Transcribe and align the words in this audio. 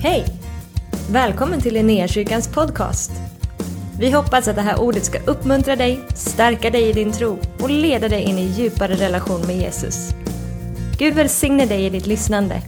Hej! 0.00 0.24
Välkommen 1.10 1.60
till 1.60 1.74
Linnéakyrkans 1.74 2.48
podcast. 2.48 3.10
Vi 4.00 4.10
hoppas 4.10 4.48
att 4.48 4.56
det 4.56 4.62
här 4.62 4.80
ordet 4.80 5.04
ska 5.04 5.18
uppmuntra 5.18 5.76
dig, 5.76 6.00
stärka 6.14 6.70
dig 6.70 6.88
i 6.88 6.92
din 6.92 7.12
tro 7.12 7.38
och 7.60 7.70
leda 7.70 8.08
dig 8.08 8.22
in 8.22 8.38
i 8.38 8.52
djupare 8.56 8.94
relation 8.94 9.46
med 9.46 9.56
Jesus. 9.56 10.08
Gud 10.98 11.14
välsigne 11.14 11.66
dig 11.66 11.86
i 11.86 11.90
ditt 11.90 12.06
lyssnande. 12.06 12.62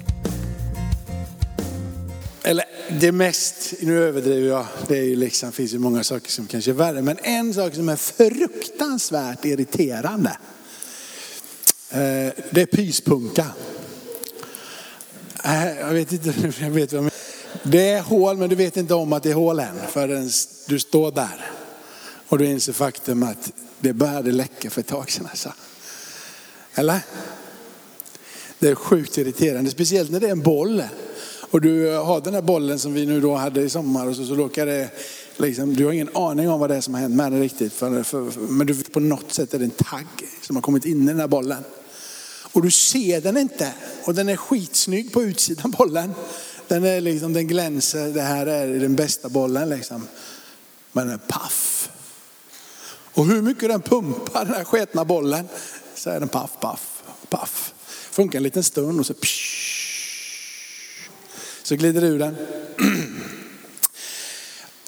Eller 2.43 2.64
det 3.01 3.12
mest, 3.12 3.75
nu 3.81 4.05
överdriver 4.05 4.49
jag, 4.49 4.67
det 4.89 4.99
är 4.99 5.05
ju 5.05 5.17
liksom, 5.17 5.53
finns 5.53 5.75
ju 5.75 5.79
många 5.79 6.05
saker 6.05 6.31
som 6.31 6.47
kanske 6.47 6.71
är 6.71 6.75
värre. 6.75 7.03
Men 7.03 7.19
en 7.23 7.55
sak 7.55 7.75
som 7.75 7.89
är 7.89 7.97
fruktansvärt 7.97 9.45
irriterande. 9.45 10.37
Eh, 11.91 12.33
det 12.51 12.62
är 12.62 12.67
pyspunka. 12.67 13.47
Eh, 15.45 15.79
jag 15.81 15.91
vet 15.95 16.12
inte, 16.12 16.35
jag 16.61 16.71
vet 16.71 16.93
vad 16.93 16.99
jag 16.99 17.03
menar. 17.03 17.20
Det 17.62 17.90
är 17.90 18.00
hål 18.00 18.37
men 18.37 18.48
du 18.48 18.55
vet 18.55 18.77
inte 18.77 18.95
om 18.95 19.12
att 19.12 19.23
det 19.23 19.30
är 19.30 19.34
hål 19.34 19.59
än 19.59 19.77
förrän 19.88 20.30
du 20.66 20.78
står 20.78 21.10
där. 21.10 21.51
Och 22.28 22.38
du 22.38 22.46
inser 22.46 22.73
faktum 22.73 23.23
att 23.23 23.52
det 23.80 23.92
började 23.92 24.32
läcka 24.32 24.70
för 24.70 24.80
ett 24.80 24.87
tag 24.87 25.10
sedan. 25.10 25.27
Alltså. 25.30 25.52
Eller? 26.74 27.01
Det 28.59 28.68
är 28.68 28.74
sjukt 28.74 29.18
irriterande, 29.18 29.70
speciellt 29.70 30.10
när 30.10 30.20
det 30.20 30.27
är 30.27 30.32
en 30.32 30.42
boll. 30.42 30.82
Och 31.51 31.60
du 31.60 31.95
eh, 31.95 32.04
har 32.04 32.20
den 32.20 32.34
här 32.34 32.42
bollen 32.42 32.78
som 32.78 32.95
vi 32.95 33.06
nu 33.06 33.20
då 33.20 33.34
hade 33.34 33.62
i 33.62 33.68
sommar 33.68 34.06
och 34.06 34.16
så, 34.16 34.27
så 34.27 34.34
råkar 34.34 34.66
det, 34.66 34.88
liksom, 35.37 35.74
du 35.74 35.84
har 35.84 35.92
ingen 35.92 36.16
aning 36.16 36.51
om 36.51 36.60
vad 36.60 36.70
det 36.70 36.77
är 36.77 36.80
som 36.80 36.95
har 36.95 37.01
hänt 37.01 37.15
med 37.15 37.32
den 37.32 37.40
riktigt. 37.40 37.73
För, 37.73 38.02
för, 38.02 38.30
för, 38.30 38.40
men 38.40 38.66
du, 38.66 38.74
på 38.74 39.01
något 39.01 39.32
sätt 39.32 39.54
är 39.54 39.59
det 39.59 39.65
en 39.65 39.70
tagg 39.70 40.06
som 40.42 40.56
har 40.56 40.62
kommit 40.62 40.84
in 40.84 41.02
i 41.02 41.06
den 41.06 41.20
här 41.20 41.29
bollen. 41.29 41.65
Och 42.52 42.62
du 42.62 42.70
ser 42.70 43.20
den 43.20 43.37
inte. 43.37 43.73
Och 44.04 44.15
den 44.15 44.29
är 44.29 44.37
skitsnygg 44.37 45.12
på 45.12 45.23
utsidan 45.23 45.70
bollen. 45.70 46.15
Den, 46.70 46.84
är 46.84 47.01
liksom, 47.01 47.33
den 47.33 47.47
glänser, 47.47 48.09
det 48.09 48.23
här 48.23 48.47
är 48.47 48.66
den 48.66 48.97
bästa 48.97 49.29
bollen 49.29 49.69
liksom. 49.69 50.09
Men 50.93 51.07
den 51.07 51.15
är 51.15 51.18
paff. 51.18 51.90
Och 53.13 53.26
hur 53.26 53.43
mycket 53.43 53.68
den 53.68 53.82
pumpar 53.82 54.45
den 54.45 54.54
här 54.54 54.65
sketna 54.65 55.04
bollen 55.04 55.48
så 55.95 56.10
är 56.10 56.21
den 56.21 56.29
paff, 56.29 56.51
paff, 56.60 57.02
paff. 57.29 57.74
Funkar 58.10 58.38
en 58.38 58.43
liten 58.43 58.63
stund 58.63 59.01
och 59.01 59.07
så 59.07 59.15
psh, 59.15 61.09
så 61.63 61.76
glider 61.76 62.01
det 62.01 62.07
ur 62.07 62.18
den. 62.18 62.37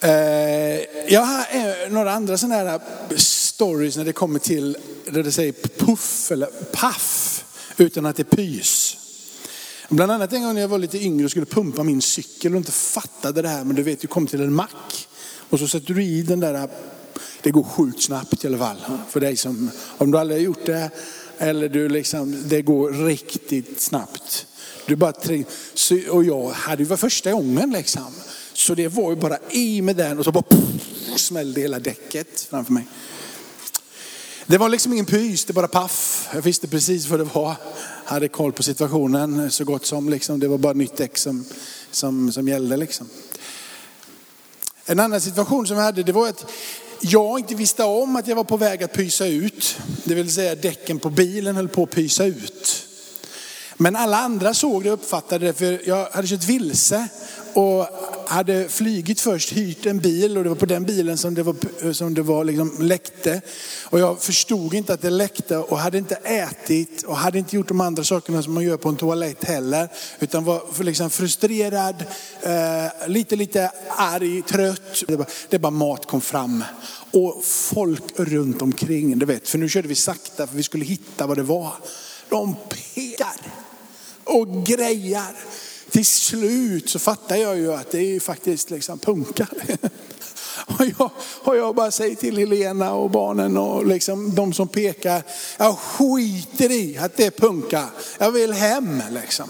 Eh, 0.04 0.80
jag 1.08 1.20
har 1.20 1.46
eh, 1.50 1.90
några 1.90 2.12
andra 2.12 2.38
sådana 2.38 2.54
här 2.54 2.80
stories 3.16 3.96
när 3.96 4.04
det 4.04 4.12
kommer 4.12 4.38
till 4.38 4.76
där 5.04 5.22
det 5.22 5.32
säger 5.32 5.52
puff 5.52 6.30
eller 6.30 6.46
paff 6.72 7.44
utan 7.76 8.06
att 8.06 8.16
det 8.16 8.24
pys. 8.24 8.91
Bland 9.88 10.12
annat 10.12 10.32
en 10.32 10.42
gång 10.42 10.54
när 10.54 10.60
jag 10.60 10.68
var 10.68 10.78
lite 10.78 11.04
yngre 11.04 11.24
och 11.24 11.30
skulle 11.30 11.46
pumpa 11.46 11.82
min 11.82 12.02
cykel 12.02 12.52
och 12.52 12.58
inte 12.58 12.72
fattade 12.72 13.42
det 13.42 13.48
här. 13.48 13.64
Men 13.64 13.76
du 13.76 13.82
vet, 13.82 14.00
du 14.00 14.06
kom 14.06 14.26
till 14.26 14.40
en 14.40 14.54
mack 14.54 15.08
och 15.50 15.58
så 15.58 15.68
sätter 15.68 15.94
du 15.94 16.02
i 16.02 16.22
den 16.22 16.40
där, 16.40 16.68
det 17.42 17.50
går 17.50 17.62
sjukt 17.62 18.02
snabbt 18.02 18.44
i 18.44 18.46
alla 18.46 18.58
fall. 18.58 18.76
För 19.10 19.20
dig 19.20 19.36
som, 19.36 19.70
om 19.98 20.10
du 20.10 20.18
aldrig 20.18 20.40
har 20.40 20.44
gjort 20.44 20.66
det, 20.66 20.90
eller 21.38 21.68
du 21.68 21.88
liksom, 21.88 22.42
det 22.48 22.62
går 22.62 22.92
riktigt 23.06 23.80
snabbt. 23.80 24.46
Du 24.86 24.96
bara, 24.96 25.12
tränger. 25.12 25.46
så, 25.74 25.98
och 26.10 26.24
jag 26.24 26.50
hade 26.50 26.82
ju 26.82 26.88
var 26.88 26.96
första 26.96 27.32
gången 27.32 27.70
liksom. 27.70 28.14
Så 28.52 28.74
det 28.74 28.88
var 28.88 29.10
ju 29.10 29.16
bara 29.16 29.38
i 29.50 29.82
med 29.82 29.96
den 29.96 30.18
och 30.18 30.24
så 30.24 30.32
bara 30.32 30.42
pff, 30.42 30.58
smällde 31.16 31.60
hela 31.60 31.78
däcket 31.78 32.40
framför 32.50 32.72
mig. 32.72 32.86
Det 34.52 34.58
var 34.58 34.68
liksom 34.68 34.92
ingen 34.92 35.06
pys, 35.06 35.44
det 35.44 35.52
bara 35.52 35.68
paff. 35.68 36.28
Jag 36.34 36.42
visste 36.42 36.68
precis 36.68 37.08
vad 37.08 37.20
det 37.20 37.24
var. 37.24 37.56
Hade 38.04 38.28
koll 38.28 38.52
på 38.52 38.62
situationen 38.62 39.50
så 39.50 39.64
gott 39.64 39.86
som. 39.86 40.08
Liksom. 40.08 40.40
Det 40.40 40.48
var 40.48 40.58
bara 40.58 40.72
nytt 40.72 40.96
däck 40.96 41.18
som, 41.18 41.44
som, 41.90 42.32
som 42.32 42.48
gällde. 42.48 42.76
Liksom. 42.76 43.08
En 44.86 45.00
annan 45.00 45.20
situation 45.20 45.66
som 45.66 45.76
jag 45.76 45.84
hade 45.84 46.02
det 46.02 46.12
var 46.12 46.28
att 46.28 46.46
jag 47.00 47.38
inte 47.38 47.54
visste 47.54 47.84
om 47.84 48.16
att 48.16 48.26
jag 48.26 48.36
var 48.36 48.44
på 48.44 48.56
väg 48.56 48.82
att 48.82 48.92
pysa 48.92 49.26
ut. 49.26 49.78
Det 50.04 50.14
vill 50.14 50.34
säga 50.34 50.54
däcken 50.54 50.98
på 50.98 51.10
bilen 51.10 51.56
höll 51.56 51.68
på 51.68 51.82
att 51.82 51.90
pysa 51.90 52.24
ut. 52.24 52.86
Men 53.76 53.96
alla 53.96 54.16
andra 54.16 54.54
såg 54.54 54.84
det 54.84 54.90
och 54.90 54.94
uppfattade 54.94 55.46
det 55.46 55.52
för 55.52 55.88
jag 55.88 56.10
hade 56.10 56.28
kört 56.28 56.44
vilse 56.44 57.08
och 57.54 57.86
hade 58.32 58.68
flygit 58.68 59.20
först, 59.20 59.52
hyrt 59.52 59.86
en 59.86 59.98
bil 59.98 60.38
och 60.38 60.44
det 60.44 60.48
var 60.48 60.56
på 60.56 60.66
den 60.66 60.84
bilen 60.84 61.18
som 61.18 61.34
det 61.34 61.42
var, 61.42 61.92
som 61.92 62.14
det 62.14 62.22
var 62.22 62.44
liksom 62.44 62.76
läckte. 62.80 63.40
Och 63.84 64.00
jag 64.00 64.22
förstod 64.22 64.74
inte 64.74 64.94
att 64.94 65.02
det 65.02 65.10
läckte 65.10 65.56
och 65.56 65.78
hade 65.78 65.98
inte 65.98 66.14
ätit 66.14 67.02
och 67.02 67.16
hade 67.16 67.38
inte 67.38 67.56
gjort 67.56 67.68
de 67.68 67.80
andra 67.80 68.04
sakerna 68.04 68.42
som 68.42 68.54
man 68.54 68.64
gör 68.64 68.76
på 68.76 68.88
en 68.88 68.96
toalett 68.96 69.44
heller. 69.44 69.88
Utan 70.20 70.44
var 70.44 70.82
liksom 70.82 71.10
frustrerad, 71.10 72.04
eh, 72.42 73.08
lite 73.08 73.36
lite 73.36 73.70
arg, 73.88 74.42
trött. 74.42 75.02
Det 75.06 75.16
bara, 75.16 75.28
det 75.48 75.58
bara 75.58 75.70
mat 75.70 76.06
kom 76.06 76.20
fram. 76.20 76.64
Och 77.10 77.44
folk 77.44 78.02
runt 78.16 78.62
omkring, 78.62 79.18
du 79.18 79.26
vet, 79.26 79.48
för 79.48 79.58
nu 79.58 79.68
körde 79.68 79.88
vi 79.88 79.94
sakta 79.94 80.46
för 80.46 80.56
vi 80.56 80.62
skulle 80.62 80.84
hitta 80.84 81.26
vad 81.26 81.36
det 81.36 81.42
var. 81.42 81.72
De 82.28 82.56
pekar 82.68 83.36
och 84.24 84.66
grejar. 84.66 85.34
Till 85.92 86.06
slut 86.06 86.88
så 86.88 86.98
fattar 86.98 87.36
jag 87.36 87.58
ju 87.58 87.72
att 87.72 87.90
det 87.90 87.98
är 87.98 88.06
ju 88.06 88.20
faktiskt 88.20 88.70
liksom 88.70 88.98
punkar. 88.98 89.48
Och 90.66 90.86
jag, 90.98 91.10
och 91.44 91.56
jag 91.56 91.74
bara 91.74 91.90
säger 91.90 92.14
till 92.14 92.36
Helena 92.36 92.92
och 92.92 93.10
barnen 93.10 93.56
och 93.56 93.86
liksom 93.86 94.34
de 94.34 94.52
som 94.52 94.68
pekar, 94.68 95.22
jag 95.58 95.78
skiter 95.78 96.70
i 96.70 96.98
att 96.98 97.16
det 97.16 97.26
är 97.26 97.30
punka. 97.30 97.84
Jag 98.18 98.30
vill 98.30 98.52
hem 98.52 99.02
liksom. 99.10 99.48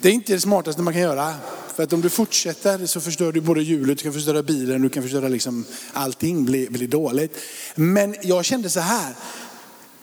Det 0.00 0.08
är 0.08 0.12
inte 0.12 0.32
det 0.32 0.40
smartaste 0.40 0.82
man 0.82 0.92
kan 0.92 1.02
göra. 1.02 1.34
För 1.74 1.82
att 1.82 1.92
om 1.92 2.00
du 2.00 2.08
fortsätter 2.08 2.86
så 2.86 3.00
förstör 3.00 3.32
du 3.32 3.40
både 3.40 3.62
hjulet, 3.62 3.98
du 3.98 4.02
kan 4.02 4.12
förstöra 4.12 4.42
bilen, 4.42 4.82
du 4.82 4.88
kan 4.88 5.02
förstöra 5.02 5.28
liksom 5.28 5.64
allting 5.92 6.44
blir, 6.44 6.70
blir 6.70 6.88
dåligt. 6.88 7.38
Men 7.74 8.16
jag 8.22 8.44
kände 8.44 8.70
så 8.70 8.80
här, 8.80 9.14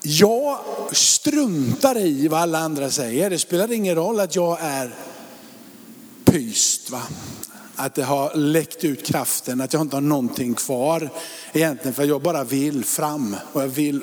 jag 0.02 0.58
struntar 0.92 1.98
i 1.98 2.28
vad 2.28 2.40
alla 2.40 2.58
andra 2.58 2.90
säger. 2.90 3.30
Det 3.30 3.38
spelar 3.38 3.72
ingen 3.72 3.94
roll 3.94 4.20
att 4.20 4.36
jag 4.36 4.58
är 4.60 4.94
pyst. 6.24 6.90
Va? 6.90 7.02
Att 7.76 7.94
det 7.94 8.02
har 8.02 8.34
läckt 8.34 8.84
ut 8.84 9.06
kraften, 9.06 9.60
att 9.60 9.72
jag 9.72 9.82
inte 9.82 9.96
har 9.96 10.00
någonting 10.00 10.54
kvar 10.54 11.10
egentligen. 11.52 11.94
För 11.94 12.04
jag 12.04 12.22
bara 12.22 12.44
vill 12.44 12.84
fram 12.84 13.36
och 13.52 13.62
jag 13.62 13.68
vill 13.68 14.02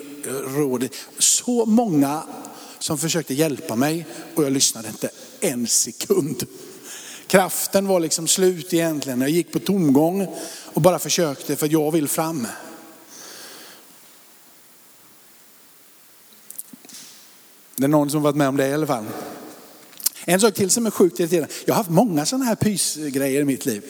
råd. 0.55 0.89
Så 1.19 1.65
många 1.65 2.23
som 2.79 2.97
försökte 2.97 3.33
hjälpa 3.33 3.75
mig 3.75 4.05
och 4.35 4.43
jag 4.43 4.51
lyssnade 4.51 4.87
inte 4.87 5.09
en 5.39 5.67
sekund. 5.67 6.43
Kraften 7.27 7.87
var 7.87 7.99
liksom 7.99 8.27
slut 8.27 8.73
egentligen. 8.73 9.21
Jag 9.21 9.29
gick 9.29 9.51
på 9.51 9.59
tomgång 9.59 10.27
och 10.73 10.81
bara 10.81 10.99
försökte 10.99 11.55
för 11.55 11.65
att 11.65 11.71
jag 11.71 11.91
vill 11.91 12.07
fram. 12.07 12.47
Det 17.77 17.83
är 17.83 17.87
någon 17.87 18.09
som 18.09 18.21
varit 18.21 18.35
med 18.35 18.47
om 18.47 18.57
det 18.57 18.67
i 18.67 18.73
alla 18.73 18.87
fall. 18.87 19.05
En 20.25 20.39
sak 20.39 20.53
till 20.53 20.69
som 20.69 20.85
är 20.85 20.91
sjukt 20.91 21.19
irriterande. 21.19 21.53
Jag 21.65 21.73
har 21.73 21.77
haft 21.77 21.89
många 21.89 22.25
sådana 22.25 22.45
här 22.45 22.55
pysgrejer 22.55 23.41
i 23.41 23.45
mitt 23.45 23.65
liv. 23.65 23.83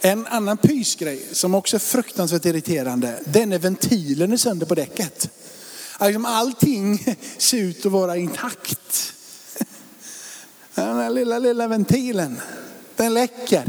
En 0.00 0.26
annan 0.26 0.56
pysgrej 0.56 1.26
som 1.32 1.54
också 1.54 1.76
är 1.76 1.80
fruktansvärt 1.80 2.44
irriterande, 2.44 3.20
den 3.24 3.52
är 3.52 3.58
ventilen 3.58 4.32
är 4.32 4.36
sönder 4.36 4.66
på 4.66 4.74
däcket. 4.74 5.30
Liksom 6.00 6.24
allting 6.24 7.16
ser 7.38 7.58
ut 7.58 7.86
att 7.86 7.92
vara 7.92 8.16
intakt. 8.16 9.14
Den 10.74 10.96
här 10.96 11.10
lilla, 11.10 11.38
lilla 11.38 11.68
ventilen, 11.68 12.40
den 12.96 13.14
läcker. 13.14 13.64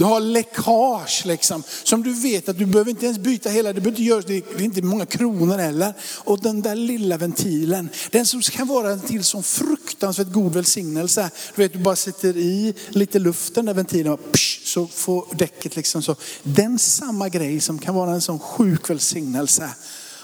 Du 0.00 0.04
har 0.04 0.20
läckage 0.20 1.22
liksom. 1.26 1.62
Som 1.82 2.02
du 2.02 2.12
vet 2.12 2.48
att 2.48 2.58
du 2.58 2.66
behöver 2.66 2.90
inte 2.90 3.06
ens 3.06 3.18
byta 3.18 3.48
hela, 3.48 3.72
Det 3.72 3.80
behöver 3.80 3.90
inte 3.90 4.02
göra, 4.02 4.20
det 4.20 4.34
är 4.36 4.62
inte 4.62 4.82
många 4.82 5.06
kronor 5.06 5.58
heller. 5.58 5.94
Och 6.02 6.40
den 6.40 6.62
där 6.62 6.74
lilla 6.74 7.16
ventilen, 7.16 7.88
den 8.10 8.26
som 8.26 8.42
kan 8.42 8.68
vara 8.68 8.96
till 8.96 9.24
som 9.24 9.42
fruktansvärt 9.42 10.32
god 10.32 10.54
välsignelse. 10.54 11.30
Du 11.56 11.62
vet, 11.62 11.72
du 11.72 11.78
bara 11.78 11.96
sätter 11.96 12.36
i 12.36 12.74
lite 12.88 13.18
luft 13.18 13.54
den 13.54 13.66
där 13.66 13.74
ventilen 13.74 14.12
och 14.12 14.32
psh, 14.32 14.60
så 14.64 14.86
får 14.86 15.26
däcket 15.34 15.76
liksom 15.76 16.02
så. 16.02 16.16
Den 16.42 16.78
samma 16.78 17.28
grej 17.28 17.60
som 17.60 17.78
kan 17.78 17.94
vara 17.94 18.10
en 18.10 18.20
sån 18.20 18.38
sjuk 18.38 18.90
välsignelse 18.90 19.70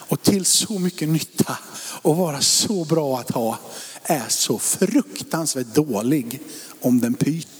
och 0.08 0.22
till 0.22 0.44
så 0.44 0.78
mycket 0.78 1.08
nytta 1.08 1.58
och 2.02 2.16
vara 2.16 2.40
så 2.40 2.84
bra 2.84 3.18
att 3.18 3.30
ha 3.30 3.58
är 4.02 4.28
så 4.28 4.58
fruktansvärt 4.58 5.74
dålig 5.74 6.40
om 6.80 7.00
den 7.00 7.14
pyter 7.14 7.55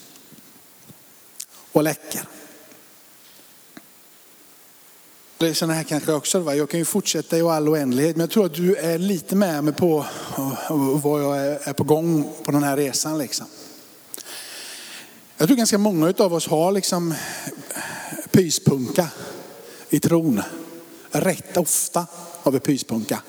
och 1.76 1.82
läcker. 1.82 2.23
Det 5.38 5.49
är 5.49 5.55
sådana 5.55 5.75
här 5.75 5.82
kanske 5.82 6.12
också. 6.12 6.38
Va? 6.38 6.55
Jag 6.55 6.70
kan 6.70 6.81
ju 6.81 6.84
fortsätta 6.84 7.38
i 7.38 7.43
all 7.43 7.69
oändlighet. 7.69 8.17
Men 8.17 8.20
jag 8.20 8.31
tror 8.31 8.46
att 8.46 8.55
du 8.55 8.76
är 8.76 8.99
lite 8.99 9.37
med 9.37 9.64
mig 9.64 9.75
på 9.75 10.06
vad 11.02 11.23
jag 11.23 11.38
är 11.38 11.73
på 11.73 11.84
gång 11.84 12.32
på 12.44 12.52
den 12.52 12.62
här 12.62 12.76
resan. 12.76 13.19
Liksom. 13.19 13.46
Jag 15.37 15.49
tror 15.49 15.56
ganska 15.56 15.78
många 15.78 16.14
av 16.19 16.34
oss 16.34 16.46
har 16.46 16.73
liksom 16.73 17.14
pyspunka 18.31 19.08
i 19.90 20.00
tron. 20.00 20.43
Rätt 21.11 21.56
ofta 21.56 22.06
har 22.43 22.52
vi 22.52 22.61
pyspunka. 22.61 23.23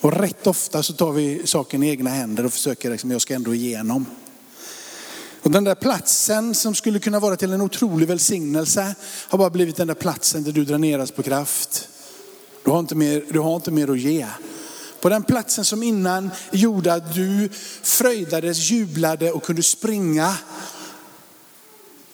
Och 0.00 0.12
rätt 0.12 0.46
ofta 0.46 0.82
så 0.82 0.92
tar 0.92 1.12
vi 1.12 1.46
saken 1.46 1.82
i 1.82 1.88
egna 1.88 2.10
händer 2.10 2.46
och 2.46 2.52
försöker, 2.52 2.90
liksom, 2.90 3.10
jag 3.10 3.22
ska 3.22 3.34
ändå 3.34 3.54
igenom. 3.54 4.06
Och 5.42 5.50
den 5.50 5.64
där 5.64 5.74
platsen 5.74 6.54
som 6.54 6.74
skulle 6.74 6.98
kunna 6.98 7.20
vara 7.20 7.36
till 7.36 7.52
en 7.52 7.60
otrolig 7.60 8.08
välsignelse 8.08 8.94
har 9.28 9.38
bara 9.38 9.50
blivit 9.50 9.76
den 9.76 9.86
där 9.86 9.94
platsen 9.94 10.44
där 10.44 10.52
du 10.52 10.64
dräneras 10.64 11.10
på 11.10 11.22
kraft. 11.22 11.88
Du 12.64 12.70
har 12.70 12.78
inte 12.78 12.94
mer, 12.94 13.24
du 13.28 13.38
har 13.38 13.56
inte 13.56 13.70
mer 13.70 13.90
att 13.90 13.98
ge. 13.98 14.26
På 15.00 15.08
den 15.08 15.22
platsen 15.22 15.64
som 15.64 15.82
innan 15.82 16.30
gjorde 16.52 16.94
att 16.94 17.14
du 17.14 17.48
fröjdades, 17.82 18.70
jublade 18.70 19.32
och 19.32 19.42
kunde 19.42 19.62
springa 19.62 20.36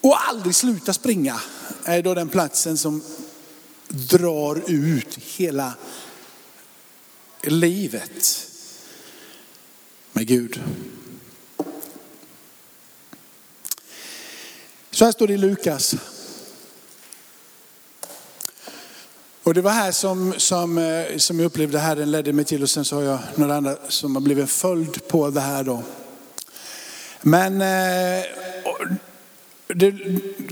och 0.01 0.29
aldrig 0.29 0.55
sluta 0.55 0.93
springa 0.93 1.39
är 1.83 2.01
då 2.01 2.13
den 2.13 2.29
platsen 2.29 2.77
som 2.77 3.01
drar 3.87 4.61
ut 4.67 5.15
hela 5.15 5.73
livet 7.43 8.47
med 10.11 10.27
Gud. 10.27 10.61
Så 14.95 15.05
här 15.05 15.11
står 15.11 15.27
det 15.27 15.33
i 15.33 15.37
Lukas. 15.37 15.95
Och 19.43 19.53
det 19.53 19.61
var 19.61 19.71
här 19.71 19.91
som, 19.91 20.33
som, 20.37 20.77
eh, 20.77 21.17
som 21.17 21.39
jag 21.39 21.45
upplevde 21.45 21.79
Herren 21.79 22.11
ledde 22.11 22.33
mig 22.33 22.45
till 22.45 22.63
och 22.63 22.69
sen 22.69 22.85
så 22.85 22.95
har 22.95 23.03
jag 23.03 23.19
några 23.35 23.55
andra 23.55 23.75
som 23.87 24.15
har 24.15 24.21
blivit 24.21 24.41
en 24.41 24.47
följd 24.47 25.07
på 25.07 25.29
det 25.29 25.41
här 25.41 25.63
då. 25.63 25.83
Men 27.21 27.61
eh, 27.61 28.25
det, 29.67 29.93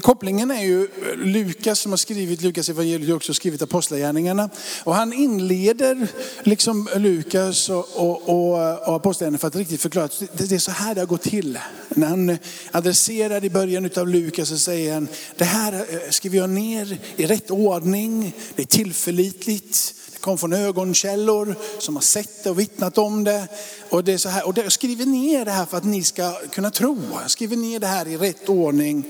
kopplingen 0.01 0.51
är 0.51 0.63
ju 0.63 0.87
Lukas 1.15 1.79
som 1.79 1.91
har 1.91 1.97
skrivit 1.97 2.41
Lukas 2.41 2.69
evangeliet 2.69 3.09
och 3.09 3.15
också 3.15 3.33
skrivit 3.33 3.61
apostlagärningarna. 3.61 4.49
Och 4.83 4.95
han 4.95 5.13
inleder 5.13 6.07
liksom 6.43 6.89
Lukas 6.95 7.69
och, 7.69 7.87
och, 7.95 8.29
och, 8.29 8.87
och 8.87 8.95
apostlagärningarna 8.95 9.37
för 9.37 9.47
att 9.47 9.55
riktigt 9.55 9.81
förklara 9.81 10.05
att 10.05 10.23
det, 10.33 10.49
det 10.49 10.55
är 10.55 10.59
så 10.59 10.71
här 10.71 10.95
det 10.95 11.01
har 11.01 11.05
gått 11.05 11.21
till. 11.21 11.59
När 11.89 12.07
han 12.07 12.37
adresserar 12.71 13.43
i 13.43 13.49
början 13.49 13.89
av 13.97 14.07
Lukas 14.07 14.49
så 14.49 14.57
säger 14.57 14.93
han, 14.93 15.07
det 15.37 15.45
här 15.45 15.85
skriver 16.11 16.37
jag 16.37 16.49
ner 16.49 16.97
i 17.15 17.25
rätt 17.25 17.51
ordning, 17.51 18.35
det 18.55 18.61
är 18.61 18.67
tillförlitligt 18.67 19.95
kom 20.23 20.37
från 20.37 20.53
ögonkällor 20.53 21.55
som 21.79 21.95
har 21.95 22.01
sett 22.01 22.43
det 22.43 22.49
och 22.49 22.59
vittnat 22.59 22.97
om 22.97 23.23
det. 23.23 23.47
Och 23.89 24.03
det 24.03 24.13
är 24.13 24.17
så 24.17 24.29
här, 24.29 24.47
och 24.47 24.57
jag 24.57 24.71
skriver 24.71 25.05
ner 25.05 25.45
det 25.45 25.51
här 25.51 25.65
för 25.65 25.77
att 25.77 25.83
ni 25.83 26.03
ska 26.03 26.33
kunna 26.51 26.71
tro. 26.71 26.97
Jag 27.21 27.31
skriver 27.31 27.55
ner 27.55 27.79
det 27.79 27.87
här 27.87 28.07
i 28.07 28.17
rätt 28.17 28.49
ordning. 28.49 29.05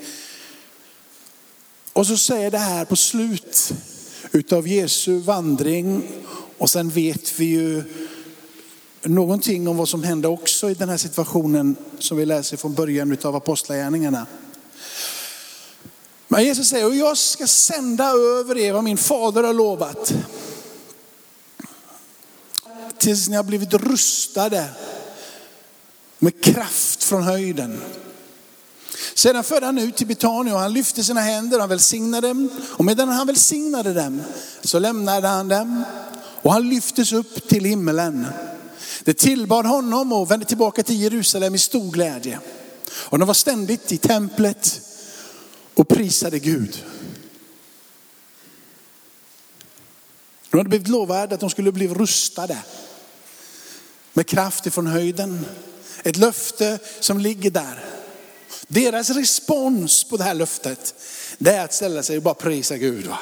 Och 1.94 2.08
så 2.08 2.18
säger 2.18 2.52
det 2.52 2.58
här 2.58 2.86
på 2.86 2.96
slut 2.96 3.74
utav 4.32 4.68
Jesu 4.68 5.20
vandring. 5.20 6.12
Och 6.58 6.70
sen 6.70 6.90
vet 6.90 7.40
vi 7.40 7.46
ju 7.46 7.84
någonting 9.04 9.68
om 9.68 9.78
vad 9.78 9.90
som 9.90 10.04
hände 10.04 10.28
också 10.28 10.70
i 10.70 10.74
den 10.74 10.90
här 10.90 10.98
situationen 10.98 11.76
som 12.00 12.18
vi 12.18 12.26
läser 12.26 12.58
från 12.58 12.74
början 12.74 13.12
utav 13.12 13.36
apostlagärningarna. 13.36 14.26
Men 16.28 16.44
Jesus 16.44 16.70
säger, 16.70 16.86
och 16.86 16.96
jag 16.96 17.18
ska 17.18 17.48
sända 17.48 18.10
över 18.10 18.58
er 18.58 18.74
vad 18.74 18.84
min 18.84 18.98
fader 18.98 19.44
har 19.44 19.54
lovat 19.54 20.14
tills 22.98 23.30
ni 23.30 23.36
har 23.36 23.44
blivit 23.44 23.74
rustade 23.74 24.66
med 26.20 26.44
kraft 26.44 27.04
från 27.04 27.24
höjden. 27.24 27.82
Sedan 29.14 29.44
förde 29.44 29.66
han 29.66 29.78
ut 29.78 29.96
till 29.96 30.08
Betania 30.08 30.54
och 30.54 30.60
han 30.60 30.74
lyfte 30.74 31.04
sina 31.04 31.22
händer 31.22 31.58
och 31.58 31.62
han 31.62 31.70
välsignade 31.70 32.28
dem. 32.28 32.50
Och 32.78 32.86
medan 32.86 33.10
han 33.10 33.28
välsignade 33.28 33.94
dem 33.94 34.22
så 34.64 34.80
lämnade 34.80 35.28
han 35.28 35.48
dem 35.48 35.84
och 36.42 36.54
han 36.54 36.70
lyftes 36.70 37.14
upp 37.14 37.48
till 37.48 37.66
himmelen. 37.66 38.28
Det 39.04 39.14
tillbad 39.14 39.66
honom 39.66 40.14
och 40.14 40.32
vände 40.32 40.46
tillbaka 40.46 40.84
till 40.84 41.02
Jerusalem 41.02 41.56
i 41.56 41.58
stor 41.58 41.92
glädje. 41.92 42.40
Och 42.94 43.20
de 43.20 43.28
var 43.28 43.34
ständigt 43.34 43.92
i 43.92 43.98
templet 43.98 44.82
och 45.74 45.88
prisade 45.88 46.40
Gud. 46.40 46.84
De 50.54 50.58
hade 50.58 50.70
blivit 50.70 50.88
lovade 50.88 51.36
att 51.36 51.42
de 51.42 51.50
skulle 51.50 51.72
bli 51.72 51.88
rustade 51.88 52.58
med 54.14 54.28
kraft 54.28 54.66
ifrån 54.66 54.88
höjden. 54.88 55.46
Ett 56.04 56.18
löfte 56.18 56.80
som 57.00 57.20
ligger 57.20 57.52
där. 57.52 57.86
Deras 58.68 59.10
respons 59.10 60.04
på 60.04 60.18
det 60.18 60.24
här 60.24 60.34
löftet, 60.34 60.96
det 61.38 61.52
är 61.52 61.64
att 61.64 61.74
ställa 61.74 62.04
sig 62.04 62.18
och 62.18 62.24
bara 62.24 62.34
prisa 62.34 62.78
Gud. 62.78 63.06
Va? 63.06 63.20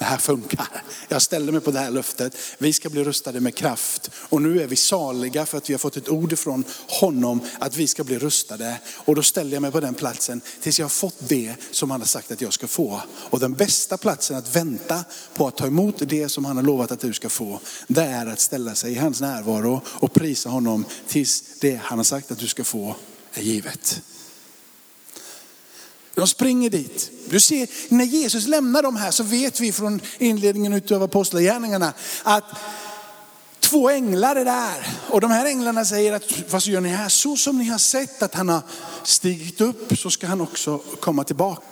Det 0.00 0.06
här 0.06 0.18
funkar. 0.18 0.82
Jag 1.08 1.22
ställer 1.22 1.52
mig 1.52 1.60
på 1.60 1.70
det 1.70 1.78
här 1.78 1.90
löftet. 1.90 2.36
Vi 2.58 2.72
ska 2.72 2.90
bli 2.90 3.04
rustade 3.04 3.40
med 3.40 3.54
kraft. 3.54 4.10
Och 4.14 4.42
nu 4.42 4.62
är 4.62 4.66
vi 4.66 4.76
saliga 4.76 5.46
för 5.46 5.58
att 5.58 5.70
vi 5.70 5.74
har 5.74 5.78
fått 5.78 5.96
ett 5.96 6.08
ord 6.08 6.38
från 6.38 6.64
honom 7.00 7.40
att 7.58 7.76
vi 7.76 7.86
ska 7.86 8.04
bli 8.04 8.18
rustade. 8.18 8.78
Och 8.94 9.14
då 9.14 9.22
ställer 9.22 9.52
jag 9.52 9.62
mig 9.62 9.70
på 9.70 9.80
den 9.80 9.94
platsen 9.94 10.40
tills 10.60 10.78
jag 10.78 10.84
har 10.84 10.90
fått 10.90 11.28
det 11.28 11.54
som 11.70 11.90
han 11.90 12.00
har 12.00 12.06
sagt 12.06 12.30
att 12.30 12.40
jag 12.40 12.52
ska 12.52 12.66
få. 12.66 13.02
Och 13.10 13.40
den 13.40 13.54
bästa 13.54 13.96
platsen 13.96 14.36
att 14.36 14.56
vänta 14.56 15.04
på 15.34 15.46
att 15.46 15.56
ta 15.56 15.66
emot 15.66 15.94
det 15.98 16.28
som 16.28 16.44
han 16.44 16.56
har 16.56 16.64
lovat 16.64 16.92
att 16.92 17.00
du 17.00 17.12
ska 17.12 17.28
få, 17.28 17.60
det 17.88 18.04
är 18.04 18.26
att 18.26 18.40
ställa 18.40 18.74
sig 18.74 18.92
i 18.92 18.98
hans 18.98 19.20
närvaro 19.20 19.80
och 19.86 20.12
prisa 20.12 20.48
honom 20.48 20.84
tills 21.08 21.44
det 21.60 21.80
han 21.82 21.98
har 21.98 22.04
sagt 22.04 22.30
att 22.30 22.38
du 22.38 22.46
ska 22.46 22.64
få 22.64 22.96
är 23.34 23.42
givet. 23.42 24.02
De 26.20 26.26
springer 26.26 26.70
dit. 26.70 27.10
Du 27.28 27.40
ser, 27.40 27.68
när 27.88 28.04
Jesus 28.04 28.46
lämnar 28.46 28.82
dem 28.82 28.96
här 28.96 29.10
så 29.10 29.22
vet 29.22 29.60
vi 29.60 29.72
från 29.72 30.00
inledningen 30.18 30.82
av 30.92 31.02
apostlagärningarna 31.02 31.92
att 32.22 32.44
två 33.60 33.90
änglar 33.90 34.36
är 34.36 34.44
där. 34.44 34.86
Och 35.08 35.20
de 35.20 35.30
här 35.30 35.46
änglarna 35.46 35.84
säger 35.84 36.12
att 36.12 36.52
vad 36.52 36.66
gör 36.66 36.80
ni 36.80 36.88
här? 36.88 37.08
Så 37.08 37.36
som 37.36 37.58
ni 37.58 37.64
har 37.64 37.78
sett 37.78 38.22
att 38.22 38.34
han 38.34 38.48
har 38.48 38.62
stigit 39.02 39.60
upp 39.60 39.98
så 39.98 40.10
ska 40.10 40.26
han 40.26 40.40
också 40.40 40.78
komma 40.78 41.24
tillbaka. 41.24 41.62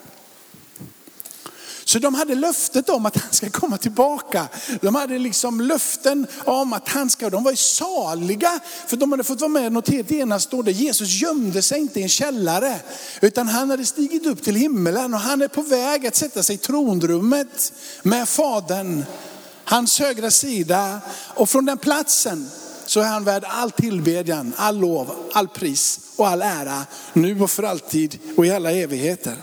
Så 1.89 1.99
de 1.99 2.15
hade 2.15 2.35
löftet 2.35 2.89
om 2.89 3.07
att 3.07 3.17
han 3.17 3.33
ska 3.33 3.51
komma 3.51 3.79
tillbaka. 3.79 4.49
De 4.81 4.95
hade 4.95 5.19
liksom 5.19 5.61
löften 5.61 6.27
om 6.45 6.73
att 6.73 6.89
han 6.89 7.11
ska, 7.11 7.31
de 7.31 7.45
var 7.45 7.55
saliga 7.55 8.61
för 8.87 8.97
de 8.97 9.13
hade 9.13 9.25
fått 9.25 9.41
vara 9.41 9.49
med 9.49 9.73
något 9.73 9.89
helt 9.89 10.13
enastående. 10.13 10.73
Jesus 10.73 11.21
gömde 11.21 11.63
sig 11.63 11.81
inte 11.81 12.01
i 12.01 12.03
en 12.03 12.09
källare 12.09 12.81
utan 13.21 13.49
han 13.49 13.71
hade 13.71 13.85
stigit 13.85 14.27
upp 14.27 14.43
till 14.43 14.55
himmelen 14.55 15.15
och 15.15 15.21
han 15.21 15.43
är 15.43 15.49
på 15.49 15.63
väg 15.63 16.07
att 16.07 16.17
sätta 16.17 16.43
sig 16.43 16.55
i 16.55 16.59
tronrummet 16.59 17.73
med 18.03 18.29
fadern, 18.29 19.05
hans 19.65 20.01
högra 20.01 20.31
sida. 20.31 21.01
Och 21.35 21.51
från 21.51 21.65
den 21.65 21.79
platsen 21.79 22.51
så 22.87 23.01
är 23.01 23.07
han 23.07 23.25
värd 23.25 23.45
all 23.47 23.71
tillbedjan, 23.71 24.53
all 24.57 24.79
lov, 24.79 25.11
all 25.33 25.49
pris 25.49 26.01
och 26.17 26.29
all 26.29 26.43
ära 26.43 26.87
nu 27.13 27.41
och 27.41 27.51
för 27.51 27.63
alltid 27.63 28.19
och 28.37 28.47
i 28.47 28.51
alla 28.51 28.73
evigheter. 28.73 29.37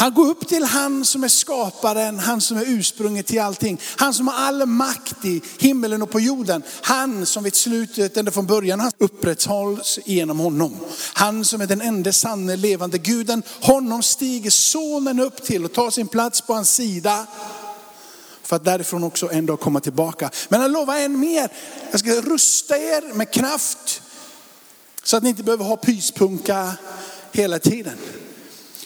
Han 0.00 0.14
går 0.14 0.26
upp 0.26 0.48
till 0.48 0.64
han 0.64 1.04
som 1.04 1.24
är 1.24 1.28
skaparen, 1.28 2.18
han 2.18 2.40
som 2.40 2.56
är 2.56 2.64
ursprunget 2.66 3.26
till 3.26 3.40
allting. 3.40 3.80
Han 3.96 4.14
som 4.14 4.28
har 4.28 4.34
all 4.34 4.66
makt 4.66 5.24
i 5.24 5.42
himmelen 5.58 6.02
och 6.02 6.10
på 6.10 6.20
jorden. 6.20 6.62
Han 6.82 7.26
som 7.26 7.44
vid 7.44 7.54
slutet, 7.54 8.16
ända 8.16 8.30
från 8.30 8.46
början, 8.46 8.80
han 8.80 8.92
upprätthålls 8.98 9.98
genom 10.04 10.38
honom. 10.38 10.76
Han 11.12 11.44
som 11.44 11.60
är 11.60 11.66
den 11.66 11.80
enda 11.80 12.12
sanne 12.12 12.56
levande 12.56 12.98
guden. 12.98 13.42
Honom 13.60 14.02
stiger 14.02 14.50
sonen 14.50 15.20
upp 15.20 15.42
till 15.42 15.64
och 15.64 15.72
tar 15.72 15.90
sin 15.90 16.08
plats 16.08 16.40
på 16.40 16.54
hans 16.54 16.74
sida. 16.74 17.26
För 18.42 18.56
att 18.56 18.64
därifrån 18.64 19.04
också 19.04 19.32
en 19.32 19.46
dag 19.46 19.60
komma 19.60 19.80
tillbaka. 19.80 20.30
Men 20.48 20.60
han 20.60 20.72
lovar 20.72 20.96
än 20.96 21.20
mer. 21.20 21.52
Jag 21.90 22.00
ska 22.00 22.10
rusta 22.10 22.78
er 22.78 23.14
med 23.14 23.30
kraft. 23.30 24.02
Så 25.02 25.16
att 25.16 25.22
ni 25.22 25.28
inte 25.28 25.42
behöver 25.42 25.64
ha 25.64 25.76
pyspunka 25.76 26.72
hela 27.32 27.58
tiden. 27.58 27.98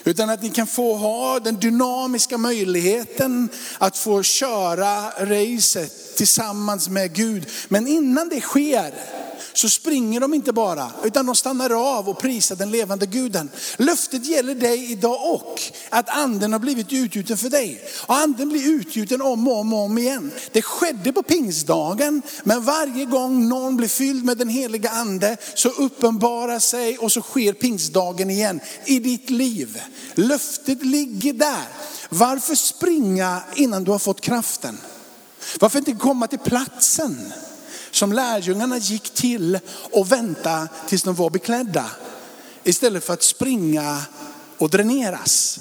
Utan 0.04 0.30
att 0.30 0.42
ni 0.42 0.50
kan 0.50 0.66
få 0.66 0.96
ha 0.96 1.40
den 1.40 1.61
dynamiska 1.61 2.38
möjligheten 2.38 3.49
att 3.78 3.96
få 3.96 4.23
köra 4.23 5.11
racet 5.11 6.16
tillsammans 6.16 6.88
med 6.88 7.14
Gud. 7.14 7.46
Men 7.68 7.87
innan 7.87 8.28
det 8.28 8.40
sker 8.40 8.94
så 9.54 9.68
springer 9.68 10.20
de 10.20 10.34
inte 10.34 10.52
bara, 10.52 10.90
utan 11.04 11.26
de 11.26 11.34
stannar 11.34 11.99
av 11.99 12.08
och 12.08 12.18
prisar 12.18 12.56
den 12.56 12.70
levande 12.70 13.06
guden. 13.06 13.50
Löftet 13.76 14.26
gäller 14.26 14.54
dig 14.54 14.92
idag 14.92 15.34
och 15.34 15.62
att 15.90 16.08
anden 16.08 16.52
har 16.52 16.58
blivit 16.58 16.92
utgjuten 16.92 17.37
för 17.37 17.50
dig. 17.50 17.82
Och 18.06 18.14
anden 18.14 18.49
blir 18.49 18.68
utgjuten 18.68 19.23
om 19.23 19.49
och 19.49 19.61
om 19.61 19.73
och 19.73 19.80
om 19.80 19.99
igen. 19.99 20.30
Det 20.52 20.62
skedde 20.62 21.12
på 21.12 21.23
pingstdagen, 21.23 22.23
men 22.44 22.64
varje 22.64 23.04
gång 23.04 23.49
någon 23.49 23.76
blir 23.76 23.88
fylld 23.88 24.25
med 24.25 24.38
den 24.38 24.49
heliga 24.49 24.90
ande 24.90 25.37
så 25.54 25.68
uppenbarar 25.68 26.58
sig 26.58 26.99
och 26.99 27.12
så 27.12 27.20
sker 27.20 27.52
pingstdagen 27.52 28.30
igen 28.30 28.61
i 28.84 28.99
ditt 28.99 29.30
liv. 29.30 29.82
Löftet 30.14 30.84
ligger 30.84 31.32
där. 31.32 31.68
Varför 32.08 32.54
springa 32.54 33.42
innan 33.54 33.84
du 33.84 33.90
har 33.90 33.99
fått 33.99 34.20
kraften? 34.20 34.78
Varför 35.61 35.78
inte 35.78 35.92
komma 35.92 36.26
till 36.26 36.38
platsen? 36.38 37.32
Som 37.94 38.12
lärjungarna 38.12 38.78
gick 38.78 39.10
till 39.10 39.58
och 39.92 40.12
vänta 40.12 40.68
tills 40.88 41.02
de 41.02 41.14
var 41.14 41.30
beklädda. 41.30 41.90
Istället 42.64 43.04
för 43.04 43.12
att 43.12 43.22
springa 43.22 44.02
och 44.58 44.70
dräneras. 44.70 45.60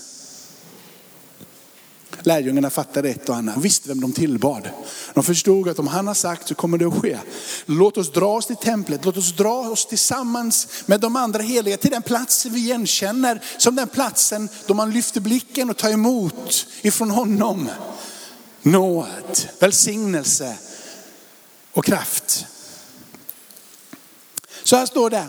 Lärjungarna 2.24 2.70
fattade 2.70 3.10
ett 3.10 3.30
och 3.30 3.36
annat. 3.36 3.58
och 3.58 3.66
visste 3.66 3.90
vem 3.90 4.02
de 4.02 4.14
tillbad. 4.14 4.70
De 5.14 5.24
förstod 5.24 5.70
att 5.70 5.80
om 5.80 5.88
han 5.88 6.08
har 6.08 6.14
sagt 6.14 6.48
så 6.48 6.56
kommer 6.56 6.78
det 6.78 6.86
att 6.86 7.02
ske. 7.02 7.18
Låt 7.66 7.98
oss 7.98 8.12
dra 8.12 8.36
oss 8.36 8.46
till 8.46 8.56
templet. 8.56 9.06
Låt 9.06 9.18
oss 9.18 9.36
dra 9.36 9.70
oss 9.70 9.86
tillsammans 9.86 10.68
med 10.86 11.00
de 11.00 11.16
andra 11.16 11.42
heliga 11.42 11.78
till 11.78 11.92
den 11.92 12.02
plats 12.02 12.46
vi 12.46 12.60
igenkänner 12.60 13.44
som 13.58 13.76
den 13.76 13.88
platsen 13.88 14.50
då 14.66 14.74
man 14.74 14.92
lyfter 14.92 15.22
blicken 15.22 15.70
och 15.70 15.78
tar 15.78 15.90
emot 15.90 16.68
ifrån 16.82 17.12
honom. 17.12 17.70
Nåd, 18.62 19.40
välsignelse 19.60 20.58
och 21.74 21.86
kraft. 21.86 22.46
Så 24.64 24.76
här 24.76 24.86
står 24.86 25.10
det. 25.10 25.28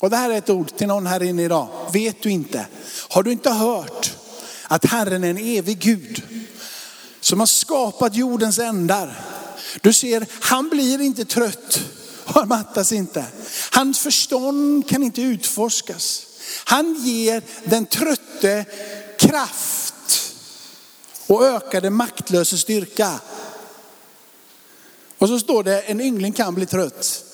Och 0.00 0.10
det 0.10 0.16
här 0.16 0.30
är 0.30 0.38
ett 0.38 0.50
ord 0.50 0.76
till 0.76 0.86
någon 0.86 1.06
här 1.06 1.22
inne 1.22 1.42
idag. 1.42 1.68
Vet 1.92 2.22
du 2.22 2.30
inte? 2.30 2.66
Har 3.08 3.22
du 3.22 3.32
inte 3.32 3.50
hört 3.50 4.16
att 4.64 4.84
Herren 4.84 5.24
är 5.24 5.30
en 5.30 5.38
evig 5.38 5.78
Gud 5.78 6.22
som 7.20 7.40
har 7.40 7.46
skapat 7.46 8.14
jordens 8.14 8.58
ändar? 8.58 9.20
Du 9.80 9.92
ser, 9.92 10.26
han 10.40 10.68
blir 10.68 11.00
inte 11.00 11.24
trött 11.24 11.80
och 12.24 12.34
han 12.34 12.48
mattas 12.48 12.92
inte. 12.92 13.24
Hans 13.70 13.98
förstånd 13.98 14.88
kan 14.88 15.02
inte 15.02 15.22
utforskas. 15.22 16.26
Han 16.64 16.94
ger 16.94 17.42
den 17.64 17.86
trötte 17.86 18.64
kraft 19.18 19.94
och 21.26 21.44
ökade 21.44 21.90
maktlöse 21.90 22.58
styrka. 22.58 23.20
Och 25.22 25.28
så 25.28 25.38
står 25.38 25.62
det, 25.62 25.80
en 25.80 26.00
yngling 26.00 26.32
kan 26.32 26.54
bli 26.54 26.66
trött 26.66 27.24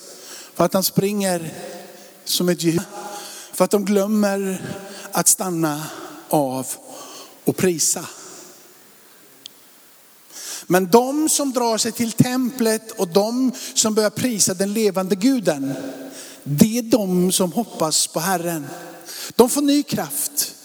för 0.53 0.63
att 0.63 0.73
han 0.73 0.83
springer 0.83 1.53
som 2.23 2.49
ett 2.49 2.63
djur. 2.63 2.81
För 3.53 3.65
att 3.65 3.71
de 3.71 3.85
glömmer 3.85 4.61
att 5.11 5.27
stanna 5.27 5.83
av 6.29 6.67
och 7.43 7.57
prisa. 7.57 8.05
Men 10.67 10.89
de 10.91 11.29
som 11.29 11.53
drar 11.53 11.77
sig 11.77 11.91
till 11.91 12.11
templet 12.11 12.91
och 12.91 13.07
de 13.07 13.51
som 13.73 13.93
börjar 13.93 14.09
prisa 14.09 14.53
den 14.53 14.73
levande 14.73 15.15
guden, 15.15 15.73
det 16.43 16.77
är 16.77 16.83
de 16.83 17.31
som 17.31 17.51
hoppas 17.51 18.07
på 18.07 18.19
Herren. 18.19 18.67
De 19.35 19.49
får 19.49 19.61
ny 19.61 19.83
kraft. 19.83 20.55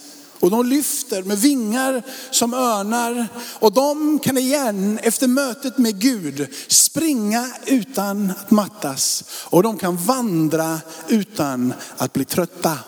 Och 0.45 0.51
de 0.51 0.65
lyfter 0.65 1.23
med 1.23 1.37
vingar 1.37 2.03
som 2.31 2.53
örnar. 2.53 3.27
Och 3.59 3.73
de 3.73 4.19
kan 4.19 4.37
igen 4.37 4.99
efter 5.03 5.27
mötet 5.27 5.77
med 5.77 5.99
Gud 5.99 6.47
springa 6.67 7.51
utan 7.65 8.33
att 8.41 8.51
mattas. 8.51 9.23
Och 9.29 9.63
de 9.63 9.77
kan 9.77 9.97
vandra 9.97 10.79
utan 11.07 11.73
att 11.97 12.13
bli 12.13 12.25
trötta. 12.25 12.79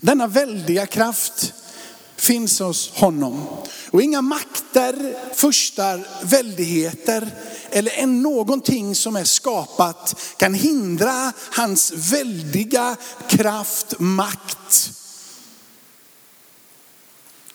Denna 0.00 0.26
väldiga 0.26 0.86
kraft 0.86 1.52
finns 2.16 2.60
hos 2.60 2.90
honom. 2.90 3.46
Och 3.90 4.02
inga 4.02 4.22
makter 4.22 5.16
förstar 5.34 6.06
väldigheter 6.22 7.30
eller 7.70 8.06
någonting 8.06 8.94
som 8.94 9.16
är 9.16 9.24
skapat 9.24 10.16
kan 10.36 10.54
hindra 10.54 11.32
hans 11.50 11.92
väldiga 11.92 12.96
kraft, 13.28 13.94
makt 13.98 15.01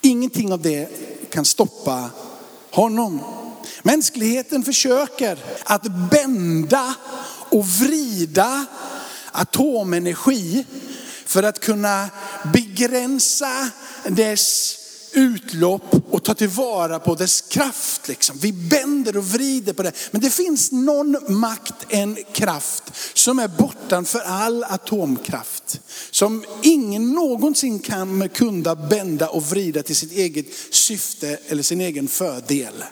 Ingenting 0.08 0.54
av 0.54 0.62
det 0.62 0.90
kan 1.30 1.46
stoppa 1.46 2.10
honom. 2.72 3.22
Mänskligheten 3.84 4.64
försöker 4.64 5.38
att 5.64 5.84
bända 6.12 6.94
och 7.50 7.66
vrida 7.66 8.66
atomenergi 9.32 10.66
för 11.26 11.44
att 11.44 11.60
kunna 11.60 12.10
begränsa 12.54 13.70
dess 14.08 14.78
utlopp 15.12 15.96
och 16.12 16.24
ta 16.24 16.34
tillvara 16.34 17.00
på 17.00 17.16
dess 17.16 17.42
kraft. 17.42 18.08
Liksom. 18.08 18.38
Vi 18.38 18.54
bänder 18.54 19.18
och 19.18 19.28
vrider 19.28 19.74
på 19.74 19.84
det. 19.84 19.92
Men 20.12 20.22
det 20.22 20.30
finns 20.30 20.72
någon 20.72 21.40
makt, 21.40 21.74
en 21.90 22.18
kraft 22.34 22.84
som 23.14 23.40
är 23.40 23.48
bortanför 23.48 24.20
all 24.20 24.64
atomkraft. 24.64 25.57
Som 26.12 26.46
ingen 26.62 27.12
någonsin 27.12 27.80
kan 27.80 28.30
kunna 28.30 28.76
bända 28.76 29.30
och 29.30 29.44
vrida 29.44 29.84
till 29.84 29.96
sitt 29.96 30.12
eget 30.12 30.46
syfte 30.72 31.40
eller 31.48 31.64
sin 31.64 31.82
egen 31.82 32.08
fördel. 32.08 32.84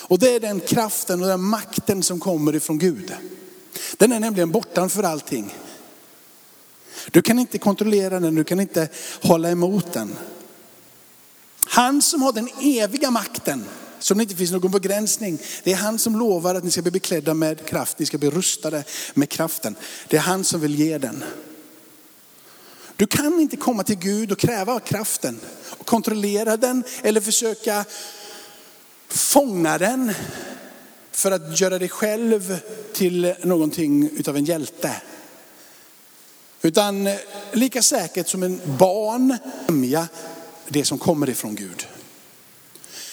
Och 0.00 0.18
det 0.18 0.34
är 0.34 0.40
den 0.40 0.60
kraften 0.60 1.22
och 1.22 1.28
den 1.28 1.42
makten 1.42 2.02
som 2.02 2.20
kommer 2.20 2.54
ifrån 2.54 2.78
Gud. 2.78 3.12
Den 3.96 4.12
är 4.12 4.20
nämligen 4.20 4.50
bortanför 4.50 5.02
allting. 5.02 5.54
Du 7.10 7.22
kan 7.22 7.38
inte 7.38 7.58
kontrollera 7.58 8.20
den, 8.20 8.34
du 8.34 8.44
kan 8.44 8.60
inte 8.60 8.88
hålla 9.22 9.50
emot 9.50 9.92
den. 9.92 10.16
Han 11.64 12.02
som 12.02 12.22
har 12.22 12.32
den 12.32 12.48
eviga 12.60 13.10
makten, 13.10 13.64
som 13.98 14.18
det 14.18 14.22
inte 14.22 14.36
finns 14.36 14.52
någon 14.52 14.70
begränsning. 14.70 15.38
Det 15.64 15.72
är 15.72 15.76
han 15.76 15.98
som 15.98 16.18
lovar 16.18 16.54
att 16.54 16.64
ni 16.64 16.70
ska 16.70 16.82
bli 16.82 16.90
beklädda 16.90 17.34
med 17.34 17.66
kraft, 17.66 17.98
ni 17.98 18.06
ska 18.06 18.18
bli 18.18 18.30
rustade 18.30 18.84
med 19.14 19.28
kraften. 19.28 19.76
Det 20.08 20.16
är 20.16 20.20
han 20.20 20.44
som 20.44 20.60
vill 20.60 20.74
ge 20.74 20.98
den. 20.98 21.24
Du 23.02 23.06
kan 23.06 23.40
inte 23.40 23.56
komma 23.56 23.82
till 23.82 23.98
Gud 23.98 24.32
och 24.32 24.38
kräva 24.38 24.74
kraften 24.84 25.40
och 25.78 25.86
kontrollera 25.86 26.56
den 26.56 26.84
eller 27.02 27.20
försöka 27.20 27.84
fånga 29.08 29.78
den 29.78 30.12
för 31.10 31.30
att 31.30 31.60
göra 31.60 31.78
dig 31.78 31.88
själv 31.88 32.58
till 32.92 33.34
någonting 33.42 34.10
utav 34.18 34.36
en 34.36 34.44
hjälte. 34.44 35.02
Utan 36.62 37.08
lika 37.52 37.82
säkert 37.82 38.28
som 38.28 38.42
en 38.42 38.60
barn 38.78 39.38
det 40.68 40.84
som 40.84 40.98
kommer 40.98 41.30
ifrån 41.30 41.54
Gud. 41.54 41.86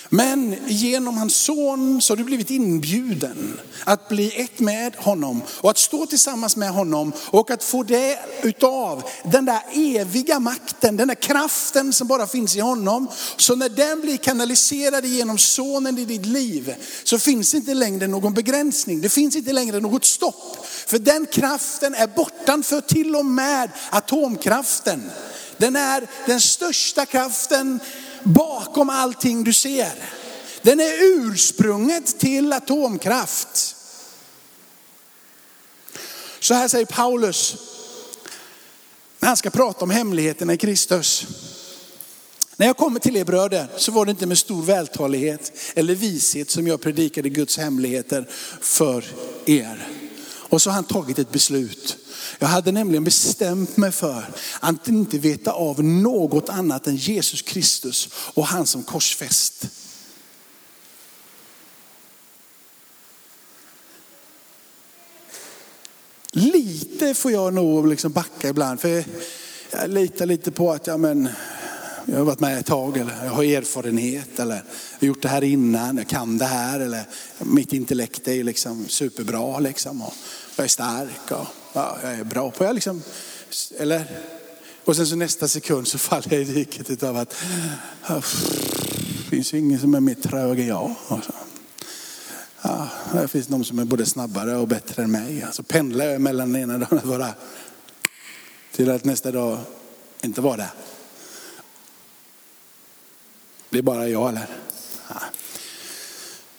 Men 0.10 0.56
genom 0.68 1.18
hans 1.18 1.36
son 1.36 2.02
så 2.02 2.12
har 2.14 2.18
du 2.18 2.24
blivit 2.24 2.50
inbjuden 2.50 3.60
att 3.84 4.08
bli 4.10 4.42
ett 4.42 4.60
med 4.60 4.96
honom 4.96 5.42
och 5.50 5.70
att 5.70 5.78
stå 5.78 6.06
tillsammans 6.06 6.56
med 6.56 6.70
honom 6.70 7.14
och 7.26 7.52
att 7.52 7.64
få 7.64 7.84
det 7.84 8.20
utav 8.44 9.04
den 9.24 9.46
där 9.46 9.62
eviga 9.74 10.40
makten, 10.40 10.98
den 10.98 11.08
där 11.08 11.16
kraften 11.16 11.94
som 11.94 12.08
bara 12.08 12.28
finns 12.28 12.56
i 12.56 12.60
honom. 12.60 13.08
Så 13.38 13.56
när 13.56 13.70
den 13.70 14.02
blir 14.02 14.18
kanaliserad 14.18 15.06
genom 15.06 15.38
sonen 15.38 15.98
i 15.98 16.06
ditt 16.06 16.26
liv 16.26 16.76
så 17.04 17.20
finns 17.20 17.52
det 17.52 17.58
inte 17.58 17.74
längre 17.74 18.08
någon 18.08 18.34
begränsning. 18.34 19.02
Det 19.02 19.10
finns 19.10 19.36
inte 19.36 19.54
längre 19.54 19.80
något 19.80 20.06
stopp. 20.06 20.66
För 20.66 21.00
den 21.00 21.26
kraften 21.26 21.96
är 21.96 22.08
bortanför 22.08 22.82
till 22.82 23.16
och 23.16 23.26
med 23.26 23.70
atomkraften. 23.90 25.12
Den 25.58 25.76
är 25.76 26.08
den 26.26 26.42
största 26.42 27.06
kraften 27.06 27.80
bakom 28.24 28.90
allting 28.90 29.44
du 29.44 29.54
ser. 29.54 29.94
Den 30.62 30.80
är 30.80 30.94
ursprunget 31.02 32.20
till 32.20 32.54
atomkraft. 32.54 33.76
Så 36.40 36.54
här 36.54 36.68
säger 36.68 36.86
Paulus 36.86 37.56
när 39.20 39.28
han 39.28 39.38
ska 39.38 39.50
prata 39.50 39.86
om 39.86 39.90
hemligheterna 39.90 40.54
i 40.54 40.58
Kristus. 40.58 41.28
När 42.58 42.68
jag 42.68 42.78
kommer 42.78 43.00
till 43.00 43.18
er 43.18 43.26
bröder 43.26 43.68
så 43.78 43.92
var 43.92 44.06
det 44.06 44.12
inte 44.12 44.26
med 44.26 44.38
stor 44.38 44.64
vältalighet 44.64 45.52
eller 45.76 45.96
vishet 45.96 46.50
som 46.50 46.68
jag 46.68 46.82
predikade 46.82 47.30
Guds 47.30 47.58
hemligheter 47.58 48.30
för 48.62 49.06
er. 49.46 49.88
Och 50.50 50.62
så 50.62 50.70
har 50.70 50.76
han 50.76 50.84
tagit 50.84 51.20
ett 51.20 51.32
beslut. 51.32 51.98
Jag 52.42 52.48
hade 52.48 52.72
nämligen 52.72 53.04
bestämt 53.04 53.78
mig 53.78 53.92
för 53.92 54.24
att 54.60 54.88
inte 54.88 55.18
veta 55.18 55.52
av 55.52 55.84
något 55.84 56.50
annat 56.50 56.88
än 56.88 56.96
Jesus 56.96 57.42
Kristus 57.42 58.10
och 58.14 58.46
han 58.46 58.66
som 58.66 58.84
korsfäst. 58.84 59.68
Lite 66.32 67.14
får 67.14 67.32
jag 67.32 67.54
nog 67.54 67.88
liksom 67.88 68.12
backa 68.12 68.50
ibland. 68.50 68.80
För 68.80 69.04
jag 69.72 69.90
litar 69.90 70.26
lite 70.26 70.52
på 70.52 70.72
att 70.72 70.88
ja, 70.88 70.98
men, 70.98 71.30
jag 72.06 72.18
har 72.18 72.26
varit 72.26 72.40
med 72.40 72.60
ett 72.60 72.66
tag 72.66 72.98
eller 72.98 73.26
jag 73.26 73.32
har 73.32 73.44
erfarenhet 73.44 74.40
eller 74.40 74.56
jag 74.56 75.00
har 75.00 75.08
gjort 75.08 75.22
det 75.22 75.30
här 75.30 75.44
innan, 75.44 75.98
jag 75.98 76.08
kan 76.08 76.38
det 76.38 76.46
här 76.46 76.80
eller 76.80 77.04
mitt 77.40 77.74
intellekt 77.74 78.28
är 78.28 78.44
liksom 78.44 78.88
superbra 78.88 79.60
liksom 79.60 80.02
och 80.02 80.14
jag 80.56 80.64
är 80.64 80.68
stark 80.68 81.32
och 81.32 81.48
ja, 81.74 81.98
jag 82.04 82.14
är 82.14 82.24
bra 82.24 82.52
på. 82.52 82.64
Jag 82.64 82.76
liksom, 82.76 83.04
eller? 83.78 84.06
Och 84.86 84.96
sen 84.96 85.08
så 85.08 85.16
nästa 85.16 85.48
sekund 85.48 85.88
så 85.88 85.98
faller 85.98 86.34
jag 86.34 86.42
i 86.42 86.44
diket 86.44 87.04
av 87.04 87.18
att 87.18 87.36
ah, 88.04 88.16
det 88.16 89.30
finns 89.30 89.54
ju 89.54 89.58
ingen 89.58 89.80
som 89.80 89.96
är 89.96 90.00
mer 90.00 90.16
trög 90.16 90.60
än 90.60 90.68
jag. 90.68 90.96
Alltså. 91.08 91.32
Ja, 92.62 92.88
det 93.14 93.28
finns 93.28 93.48
de 93.48 93.64
som 93.64 93.80
är 93.80 93.86
både 93.86 94.06
snabbare 94.06 94.56
och 94.56 94.68
bättre 94.68 95.04
än 95.04 95.12
mig. 95.12 95.46
Så 95.52 95.64
pendlar 95.64 96.06
jag 96.06 96.22
mellan 96.22 96.54
den 96.54 96.62
ena 96.62 96.78
dagen 96.78 96.98
att 96.98 97.06
vara 97.06 97.34
till 98.72 98.92
att 98.92 99.06
nästa 99.06 99.32
dag 99.32 99.60
inte 100.22 100.42
vara 100.42 100.58
det. 100.58 100.70
Det 103.70 103.78
är 103.78 103.82
bara 103.82 104.08
jag 104.08 104.30
eller? 104.30 104.48
Ja. 105.08 105.22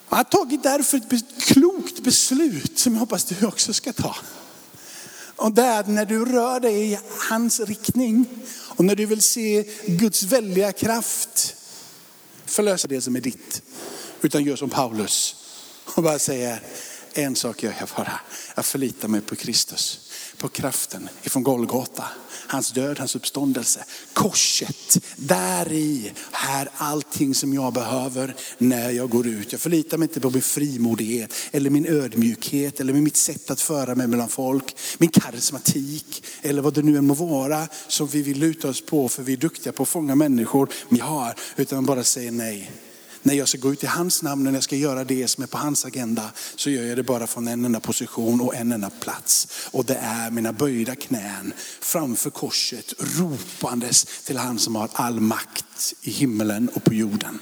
Jag 0.08 0.16
har 0.16 0.24
tagit 0.24 0.62
därför 0.62 0.96
ett 0.96 1.42
klokt 1.42 2.00
beslut 2.00 2.78
som 2.78 2.92
jag 2.92 3.00
hoppas 3.00 3.24
du 3.24 3.46
också 3.46 3.72
ska 3.72 3.92
ta. 3.92 4.16
Och 5.40 5.52
det 5.52 5.62
är 5.62 5.84
när 5.84 6.04
du 6.04 6.24
rör 6.24 6.60
dig 6.60 6.92
i 6.92 6.98
hans 7.30 7.60
riktning 7.60 8.24
och 8.76 8.84
när 8.84 8.94
du 8.94 9.06
vill 9.06 9.22
se 9.22 9.64
Guds 9.86 10.22
väldiga 10.22 10.72
kraft 10.72 11.54
förlösa 12.44 12.88
det 12.88 13.00
som 13.00 13.16
är 13.16 13.20
ditt. 13.20 13.62
Utan 14.22 14.44
gör 14.44 14.56
som 14.56 14.70
Paulus 14.70 15.36
och 15.84 16.02
bara 16.02 16.18
säger, 16.18 16.62
en 17.14 17.36
sak 17.36 17.62
gör 17.62 17.74
jag 17.78 17.88
bara. 17.96 18.20
Jag 18.56 18.64
förlitar 18.64 19.08
mig 19.08 19.20
på 19.20 19.36
Kristus 19.36 20.09
på 20.40 20.48
kraften 20.48 21.08
ifrån 21.22 21.42
Golgata. 21.42 22.04
Hans 22.46 22.72
död, 22.72 22.98
hans 22.98 23.16
uppståndelse. 23.16 23.84
Korset, 24.12 24.98
där 25.16 25.72
i 25.72 26.12
är 26.32 26.68
allting 26.76 27.34
som 27.34 27.54
jag 27.54 27.72
behöver 27.72 28.34
när 28.58 28.90
jag 28.90 29.10
går 29.10 29.26
ut. 29.26 29.52
Jag 29.52 29.60
förlitar 29.60 29.98
mig 29.98 30.08
inte 30.08 30.20
på 30.20 30.30
min 30.30 30.42
frimodighet 30.42 31.34
eller 31.52 31.70
min 31.70 31.86
ödmjukhet 31.86 32.80
eller 32.80 32.92
mitt 32.92 33.16
sätt 33.16 33.50
att 33.50 33.60
föra 33.60 33.94
mig 33.94 34.06
mellan 34.06 34.28
folk. 34.28 34.76
Min 34.98 35.10
karismatik 35.10 36.24
eller 36.42 36.62
vad 36.62 36.74
det 36.74 36.82
nu 36.82 36.96
än 36.96 37.06
må 37.06 37.14
vara 37.14 37.68
som 37.88 38.06
vi 38.06 38.22
vill 38.22 38.38
luta 38.38 38.68
oss 38.68 38.86
på 38.86 39.08
för 39.08 39.22
vi 39.22 39.32
är 39.32 39.36
duktiga 39.36 39.72
på 39.72 39.82
att 39.82 39.88
fånga 39.88 40.14
människor. 40.14 40.68
Vi 40.88 41.00
har, 41.00 41.34
utan 41.56 41.86
bara 41.86 42.04
säger 42.04 42.32
nej 42.32 42.70
när 43.22 43.34
jag 43.34 43.48
ska 43.48 43.58
gå 43.58 43.72
ut 43.72 43.84
i 43.84 43.86
hans 43.86 44.22
namn, 44.22 44.46
och 44.46 44.52
när 44.52 44.56
jag 44.56 44.64
ska 44.64 44.76
göra 44.76 45.04
det 45.04 45.28
som 45.28 45.42
är 45.42 45.46
på 45.48 45.58
hans 45.58 45.84
agenda, 45.84 46.30
så 46.56 46.70
gör 46.70 46.84
jag 46.84 46.96
det 46.96 47.02
bara 47.02 47.26
från 47.26 47.48
en 47.48 47.64
enda 47.64 47.80
position 47.80 48.40
och 48.40 48.54
en 48.54 48.72
enda 48.72 48.90
plats. 48.90 49.48
Och 49.70 49.84
det 49.84 49.94
är 49.94 50.30
mina 50.30 50.52
böjda 50.52 50.94
knän 50.94 51.52
framför 51.80 52.30
korset, 52.30 52.94
ropandes 52.98 54.04
till 54.24 54.36
han 54.36 54.58
som 54.58 54.76
har 54.76 54.88
all 54.92 55.20
makt 55.20 55.94
i 56.02 56.10
himmelen 56.10 56.68
och 56.68 56.84
på 56.84 56.94
jorden. 56.94 57.40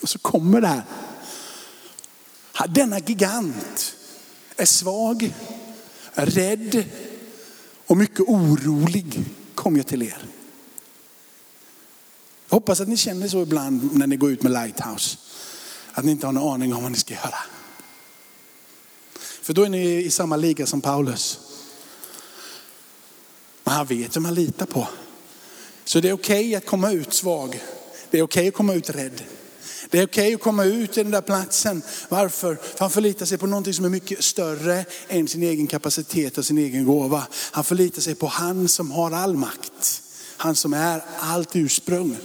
Och 0.00 0.08
så 0.08 0.18
kommer 0.18 0.60
det 0.60 0.66
här. 0.66 0.82
Denna 2.68 2.98
gigant 2.98 3.96
är 4.56 4.66
svag, 4.66 5.34
är 6.14 6.26
rädd 6.26 6.84
och 7.86 7.96
mycket 7.96 8.20
orolig 8.20 9.24
kom 9.54 9.76
jag 9.76 9.86
till 9.86 10.02
er. 10.02 10.24
Jag 12.54 12.60
hoppas 12.60 12.80
att 12.80 12.88
ni 12.88 12.96
känner 12.96 13.28
så 13.28 13.42
ibland 13.42 13.98
när 13.98 14.06
ni 14.06 14.16
går 14.16 14.30
ut 14.30 14.42
med 14.42 14.52
Lighthouse. 14.52 15.18
Att 15.92 16.04
ni 16.04 16.10
inte 16.10 16.26
har 16.26 16.32
en 16.32 16.38
aning 16.38 16.74
om 16.74 16.82
vad 16.82 16.92
ni 16.92 16.98
ska 16.98 17.14
göra. 17.14 17.38
För 19.42 19.52
då 19.52 19.62
är 19.62 19.68
ni 19.68 20.04
i 20.04 20.10
samma 20.10 20.36
liga 20.36 20.66
som 20.66 20.80
Paulus. 20.80 21.38
Men 23.64 23.74
han 23.74 23.86
vet 23.86 24.16
vem 24.16 24.24
han 24.24 24.34
litar 24.34 24.66
på. 24.66 24.88
Så 25.84 26.00
det 26.00 26.08
är 26.08 26.12
okej 26.12 26.40
okay 26.40 26.54
att 26.54 26.66
komma 26.66 26.92
ut 26.92 27.12
svag. 27.12 27.62
Det 28.10 28.18
är 28.18 28.22
okej 28.22 28.40
okay 28.40 28.48
att 28.48 28.54
komma 28.54 28.74
ut 28.74 28.90
rädd. 28.90 29.22
Det 29.90 29.98
är 29.98 30.06
okej 30.06 30.22
okay 30.24 30.34
att 30.34 30.40
komma 30.40 30.64
ut 30.64 30.98
i 30.98 31.02
den 31.02 31.12
där 31.12 31.20
platsen. 31.20 31.82
Varför? 32.08 32.56
För 32.56 32.78
han 32.78 32.90
förlitar 32.90 33.26
sig 33.26 33.38
på 33.38 33.46
någonting 33.46 33.74
som 33.74 33.84
är 33.84 33.88
mycket 33.88 34.24
större 34.24 34.84
än 35.08 35.28
sin 35.28 35.42
egen 35.42 35.66
kapacitet 35.66 36.38
och 36.38 36.44
sin 36.44 36.58
egen 36.58 36.84
gåva. 36.84 37.26
Han 37.32 37.64
förlitar 37.64 38.02
sig 38.02 38.14
på 38.14 38.26
han 38.26 38.68
som 38.68 38.90
har 38.90 39.10
all 39.10 39.36
makt. 39.36 40.02
Han 40.36 40.54
som 40.54 40.72
är 40.72 41.02
allt 41.20 41.56
ursprung. 41.56 42.16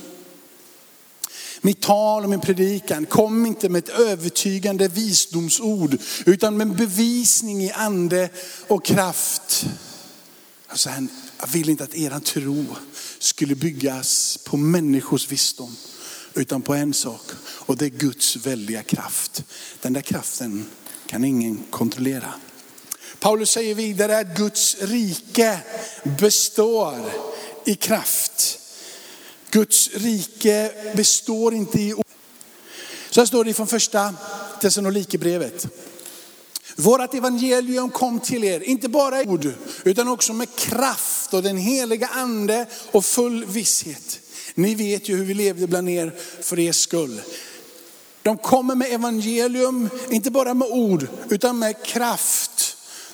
Mitt 1.62 1.82
tal 1.82 2.24
och 2.24 2.30
min 2.30 2.42
predikan 2.42 3.06
kom 3.06 3.46
inte 3.46 3.70
med 3.70 3.80
ett 3.84 4.00
övertygande 4.00 4.88
visdomsord, 4.88 5.98
utan 6.25 6.58
med 6.58 6.75
bevisning 6.75 7.63
i 7.63 7.72
ande 7.72 8.30
och 8.68 8.86
kraft. 8.86 9.66
Alltså, 10.68 10.89
jag 11.39 11.48
vill 11.48 11.70
inte 11.70 11.84
att 11.84 11.96
er 11.96 12.20
tro 12.20 12.66
skulle 13.20 13.56
byggas 13.56 14.39
på 14.44 14.58
människors 14.58 15.32
visdom, 15.32 15.75
utan 16.34 16.62
på 16.62 16.74
en 16.74 16.94
sak 16.94 17.22
och 17.42 17.78
det 17.78 17.86
är 17.86 17.89
Guds 17.89 18.36
väldiga 18.36 18.84
kraft. 18.84 19.44
Den 19.82 19.94
där 19.94 20.01
kraften 20.01 20.66
kan 21.08 21.24
ingen 21.24 21.63
kontrollera. 21.70 22.34
Paulus 23.20 23.50
säger 23.50 23.75
vidare 23.75 24.20
att 24.20 24.38
Guds 24.38 24.78
rike 24.82 25.60
består 26.04 27.12
i 27.66 27.75
kraft. 27.75 28.60
Guds 29.51 29.89
rike 29.94 30.72
består 30.96 31.53
inte 31.53 31.82
i 31.82 31.94
ord. 31.94 32.06
Så 33.10 33.22
här 33.22 33.25
står 33.25 33.44
det 33.44 33.53
från 33.53 33.68
första 33.68 34.13
Thessalonikerbrevet. 34.62 35.68
Vårat 36.75 37.13
evangelium 37.13 37.89
kom 37.89 38.20
till 38.20 38.44
er, 38.44 38.60
inte 38.60 38.89
bara 38.89 39.24
i 39.24 39.27
ord, 39.27 39.51
utan 39.84 40.08
också 40.08 40.34
med 40.34 40.56
kraft 40.56 41.34
och 41.34 41.44
den 41.44 41.58
heliga 41.58 42.08
ande 42.08 42.65
och 42.91 43.06
full 43.06 43.45
visshet. 43.45 44.19
Ni 44.56 44.76
vet 44.76 45.10
ju 45.10 45.15
hur 45.15 45.26
vi 45.26 45.34
levde 45.34 45.67
bland 45.67 45.89
er 45.89 46.13
för 46.41 46.60
er 46.60 46.71
skull. 46.71 47.21
De 48.21 48.38
kommer 48.38 48.76
med 48.76 48.93
evangelium, 48.93 49.89
inte 50.10 50.32
bara 50.32 50.54
med 50.54 50.67
ord, 50.67 51.08
utan 51.30 51.60
med 51.60 51.86
kraft. 51.86 52.68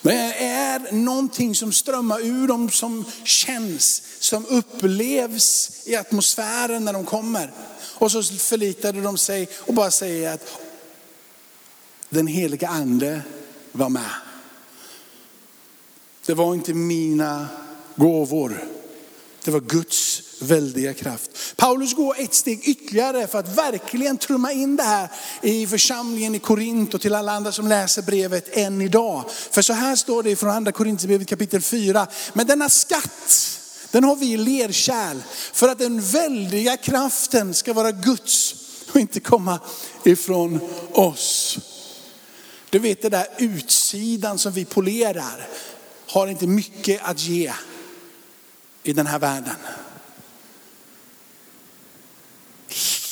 Det 0.05 0.33
är 0.43 0.91
någonting 0.91 1.55
som 1.55 1.71
strömmar 1.71 2.19
ur 2.19 2.47
dem 2.47 2.69
som 2.69 3.05
känns 3.23 4.01
som 4.19 4.45
upplevs 4.45 5.71
i 5.85 5.95
atmosfären 5.95 6.85
när 6.85 6.93
de 6.93 7.05
kommer. 7.05 7.51
Och 7.79 8.11
så 8.11 8.23
förlitade 8.23 9.01
de 9.01 9.17
sig 9.17 9.49
och 9.57 9.73
bara 9.73 9.91
säger 9.91 10.33
att 10.33 10.59
den 12.09 12.27
heliga 12.27 12.67
ande 12.67 13.21
var 13.71 13.89
med. 13.89 14.11
Det 16.25 16.33
var 16.33 16.53
inte 16.53 16.73
mina 16.73 17.47
gåvor. 17.95 18.67
Det 19.45 19.51
var 19.51 19.59
Guds 19.59 20.21
väldiga 20.39 20.93
kraft. 20.93 21.31
Paulus 21.55 21.93
går 21.93 22.15
ett 22.19 22.33
steg 22.33 22.61
ytterligare 22.63 23.27
för 23.27 23.39
att 23.39 23.57
verkligen 23.57 24.17
trumma 24.17 24.51
in 24.51 24.75
det 24.75 24.83
här 24.83 25.09
i 25.41 25.67
församlingen 25.67 26.35
i 26.35 26.39
Korint 26.39 26.93
och 26.93 27.01
till 27.01 27.15
alla 27.15 27.31
andra 27.31 27.51
som 27.51 27.67
läser 27.67 28.01
brevet 28.01 28.57
än 28.57 28.81
idag. 28.81 29.23
För 29.51 29.61
så 29.61 29.73
här 29.73 29.95
står 29.95 30.23
det 30.23 30.35
från 30.35 30.49
andra 30.49 30.71
Korintierbrevet 30.71 31.27
kapitel 31.27 31.61
4. 31.61 32.07
Men 32.33 32.47
denna 32.47 32.69
skatt 32.69 33.59
den 33.91 34.03
har 34.03 34.15
vi 34.15 34.31
i 34.33 34.37
lerkärl 34.37 35.17
för 35.53 35.69
att 35.69 35.79
den 35.79 36.01
väldiga 36.01 36.77
kraften 36.77 37.53
ska 37.53 37.73
vara 37.73 37.91
Guds 37.91 38.55
och 38.93 38.99
inte 38.99 39.19
komma 39.19 39.59
ifrån 40.03 40.59
oss. 40.91 41.57
Du 42.69 42.79
vet 42.79 43.01
det 43.01 43.09
där 43.09 43.27
utsidan 43.37 44.39
som 44.39 44.51
vi 44.51 44.65
polerar 44.65 45.47
har 46.07 46.27
inte 46.27 46.47
mycket 46.47 47.01
att 47.03 47.19
ge 47.21 47.53
i 48.87 48.93
den 48.93 49.07
här 49.07 49.19
världen. 49.19 49.55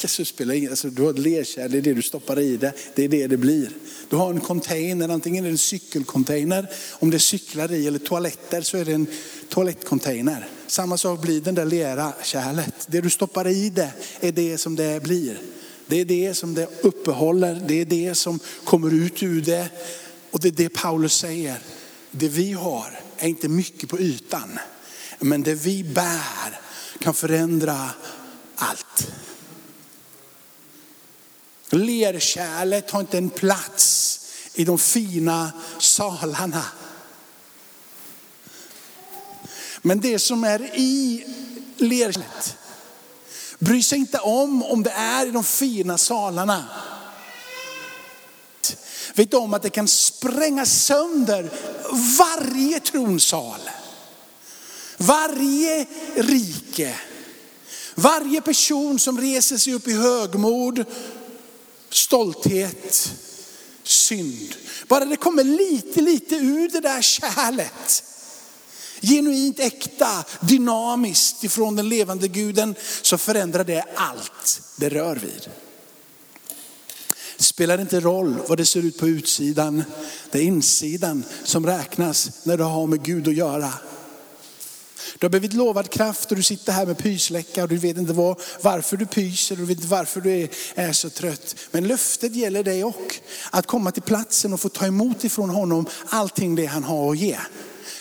Jesus 0.03 0.27
spelar 0.27 0.53
ingen 0.53 0.69
alltså, 0.69 0.89
Du 0.89 1.01
har 1.01 1.09
ett 1.09 1.19
lerkärl, 1.19 1.71
det 1.71 1.77
är 1.77 1.81
det 1.81 1.93
du 1.93 2.01
stoppar 2.01 2.39
i 2.39 2.57
det. 2.57 2.73
Det 2.95 3.03
är 3.03 3.07
det 3.09 3.27
det 3.27 3.37
blir. 3.37 3.69
Du 4.09 4.15
har 4.15 4.29
en 4.29 4.39
container, 4.39 5.09
antingen 5.09 5.43
är 5.43 5.49
det 5.49 5.53
en 5.53 5.57
cykelcontainer, 5.57 6.69
om 6.91 7.09
det 7.09 7.17
är 7.17 7.19
cyklar 7.19 7.71
i 7.71 7.87
eller 7.87 7.99
toaletter 7.99 8.61
så 8.61 8.77
är 8.77 8.85
det 8.85 8.93
en 8.93 9.07
toalettcontainer. 9.49 10.47
Samma 10.67 10.97
sak 10.97 11.21
blir 11.21 11.41
den 11.41 11.55
där 11.55 11.65
lera 11.65 12.13
kärlet. 12.23 12.87
Det 12.87 13.01
du 13.01 13.09
stoppar 13.09 13.47
i 13.47 13.69
det 13.69 13.91
är 14.19 14.31
det 14.31 14.57
som 14.57 14.75
det 14.75 15.03
blir. 15.03 15.37
Det 15.87 16.01
är 16.01 16.05
det 16.05 16.33
som 16.33 16.53
det 16.53 16.67
uppehåller, 16.81 17.63
det 17.67 17.81
är 17.81 17.85
det 17.85 18.15
som 18.15 18.39
kommer 18.63 18.93
ut 18.93 19.23
ur 19.23 19.41
det. 19.41 19.69
Och 20.31 20.39
det 20.39 20.47
är 20.47 20.51
det 20.51 20.69
Paulus 20.69 21.13
säger. 21.13 21.57
Det 22.11 22.27
vi 22.27 22.51
har 22.51 22.99
är 23.17 23.27
inte 23.27 23.47
mycket 23.47 23.89
på 23.89 23.99
ytan. 23.99 24.59
Men 25.19 25.43
det 25.43 25.55
vi 25.55 25.83
bär 25.83 26.59
kan 26.99 27.13
förändra 27.13 27.89
allt. 28.55 29.07
Lerkärlet 31.69 32.91
har 32.91 32.99
inte 32.99 33.17
en 33.17 33.29
plats 33.29 34.19
i 34.53 34.65
de 34.65 34.79
fina 34.79 35.51
salarna. 35.79 36.65
Men 39.81 39.99
det 39.99 40.19
som 40.19 40.43
är 40.43 40.61
i 40.75 41.25
lerkärlet 41.77 42.57
bryr 43.59 43.81
sig 43.81 43.97
inte 43.97 44.19
om 44.19 44.63
om 44.63 44.83
det 44.83 44.91
är 44.91 45.27
i 45.27 45.31
de 45.31 45.43
fina 45.43 45.97
salarna. 45.97 46.63
Vet 49.15 49.33
om 49.33 49.53
att 49.53 49.61
det 49.61 49.69
kan 49.69 49.87
spränga 49.87 50.65
sönder 50.65 51.51
varje 52.19 52.79
tronsal. 52.79 53.59
Varje 55.05 55.85
rike. 56.15 56.95
Varje 57.95 58.41
person 58.41 58.99
som 58.99 59.21
reser 59.21 59.57
sig 59.57 59.73
upp 59.73 59.87
i 59.87 59.93
högmod 59.93 60.85
stolthet, 61.89 63.13
synd. 63.83 64.55
Bara 64.87 65.05
det 65.05 65.15
kommer 65.15 65.43
lite, 65.43 66.01
lite 66.01 66.35
ur 66.35 66.69
det 66.69 66.79
där 66.79 67.01
kärlet. 67.01 68.03
Genuint 69.01 69.59
äkta, 69.59 70.25
dynamiskt 70.41 71.43
ifrån 71.43 71.75
den 71.75 71.89
levande 71.89 72.27
guden 72.27 72.75
så 73.01 73.17
förändrar 73.17 73.63
det 73.63 73.85
allt 73.95 74.61
det 74.75 74.89
rör 74.89 75.15
vid. 75.15 75.49
Spelar 77.37 77.81
inte 77.81 77.99
roll 77.99 78.35
vad 78.47 78.57
det 78.57 78.65
ser 78.65 78.85
ut 78.85 78.97
på 78.97 79.07
utsidan, 79.07 79.83
det 80.31 80.39
är 80.39 80.43
insidan 80.43 81.23
som 81.43 81.65
räknas 81.65 82.45
när 82.45 82.57
du 82.57 82.63
har 82.63 82.87
med 82.87 83.03
Gud 83.03 83.27
att 83.27 83.33
göra. 83.33 83.73
Du 85.19 85.25
har 85.25 85.29
blivit 85.29 85.53
lovad 85.53 85.89
kraft 85.89 86.31
och 86.31 86.37
du 86.37 86.43
sitter 86.43 86.71
här 86.71 86.85
med 86.85 86.97
pysläcka 86.97 87.63
och 87.63 87.69
du 87.69 87.77
vet 87.77 87.97
inte 87.97 88.13
var, 88.13 88.41
varför 88.61 88.97
du 88.97 89.05
pyser 89.05 89.55
och 89.55 89.59
du 89.59 89.65
vet 89.65 89.77
inte 89.77 89.87
varför 89.87 90.21
du 90.21 90.31
är, 90.31 90.49
är 90.75 90.91
så 90.91 91.09
trött. 91.09 91.55
Men 91.71 91.87
löftet 91.87 92.35
gäller 92.35 92.63
dig 92.63 92.83
och 92.83 93.15
att 93.51 93.67
komma 93.67 93.91
till 93.91 94.03
platsen 94.03 94.53
och 94.53 94.59
få 94.59 94.69
ta 94.69 94.85
emot 94.85 95.23
ifrån 95.23 95.49
honom 95.49 95.85
allting 96.09 96.55
det 96.55 96.65
han 96.65 96.83
har 96.83 97.11
att 97.11 97.17
ge. 97.17 97.37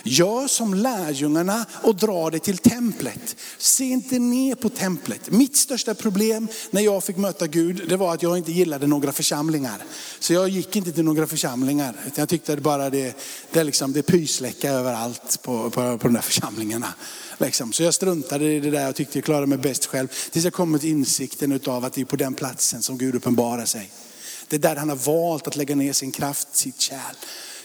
Gör 0.05 0.47
som 0.49 0.75
lärjungarna 0.75 1.67
och 1.83 1.97
dra 1.97 2.31
dig 2.31 2.41
till 2.41 2.59
templet. 2.59 3.37
Se 3.59 3.85
inte 3.85 4.19
ner 4.19 4.55
på 4.55 4.69
templet. 4.69 5.31
Mitt 5.31 5.57
största 5.57 5.95
problem 5.95 6.49
när 6.71 6.83
jag 6.83 7.05
fick 7.05 7.17
möta 7.17 7.47
Gud, 7.47 7.89
det 7.89 7.97
var 7.97 8.15
att 8.15 8.23
jag 8.23 8.39
inte 8.39 8.53
gillade 8.53 8.87
några 8.87 9.13
församlingar. 9.13 9.85
Så 10.19 10.33
jag 10.33 10.49
gick 10.49 10.77
inte 10.77 10.93
till 10.93 11.05
några 11.05 11.27
församlingar. 11.27 11.95
Jag 12.15 12.29
tyckte 12.29 12.53
att 12.53 12.59
bara 12.59 12.91
det, 12.91 13.17
det, 13.53 13.65
liksom, 13.65 13.93
det 13.93 14.03
pysläcka 14.03 14.71
överallt 14.71 15.43
på, 15.43 15.71
på, 15.71 15.99
på 15.99 16.09
de 16.09 16.15
där 16.15 16.21
församlingarna. 16.21 16.95
Liksom. 17.39 17.73
Så 17.73 17.83
jag 17.83 17.95
struntade 17.95 18.45
i 18.45 18.61
det 18.61 18.71
där 18.71 18.89
och 18.89 18.95
tyckte 18.95 19.19
jag 19.19 19.25
klarade 19.25 19.47
mig 19.47 19.59
bäst 19.59 19.87
själv. 19.87 20.09
Tills 20.31 20.45
jag 20.45 20.55
kom 20.55 20.79
till 20.79 20.91
insikten 20.91 21.61
av 21.67 21.85
att 21.85 21.93
det 21.93 22.01
är 22.01 22.05
på 22.05 22.17
den 22.17 22.35
platsen 22.35 22.83
som 22.83 22.99
Gud 22.99 23.15
uppenbarar 23.15 23.65
sig. 23.65 23.91
Det 24.49 24.57
är 24.57 24.61
där 24.61 24.77
han 24.77 24.89
har 24.89 24.97
valt 24.97 25.47
att 25.47 25.57
lägga 25.57 25.75
ner 25.75 25.93
sin 25.93 26.13
kraft, 26.13 26.49
sitt 26.57 26.81
kärl 26.81 27.17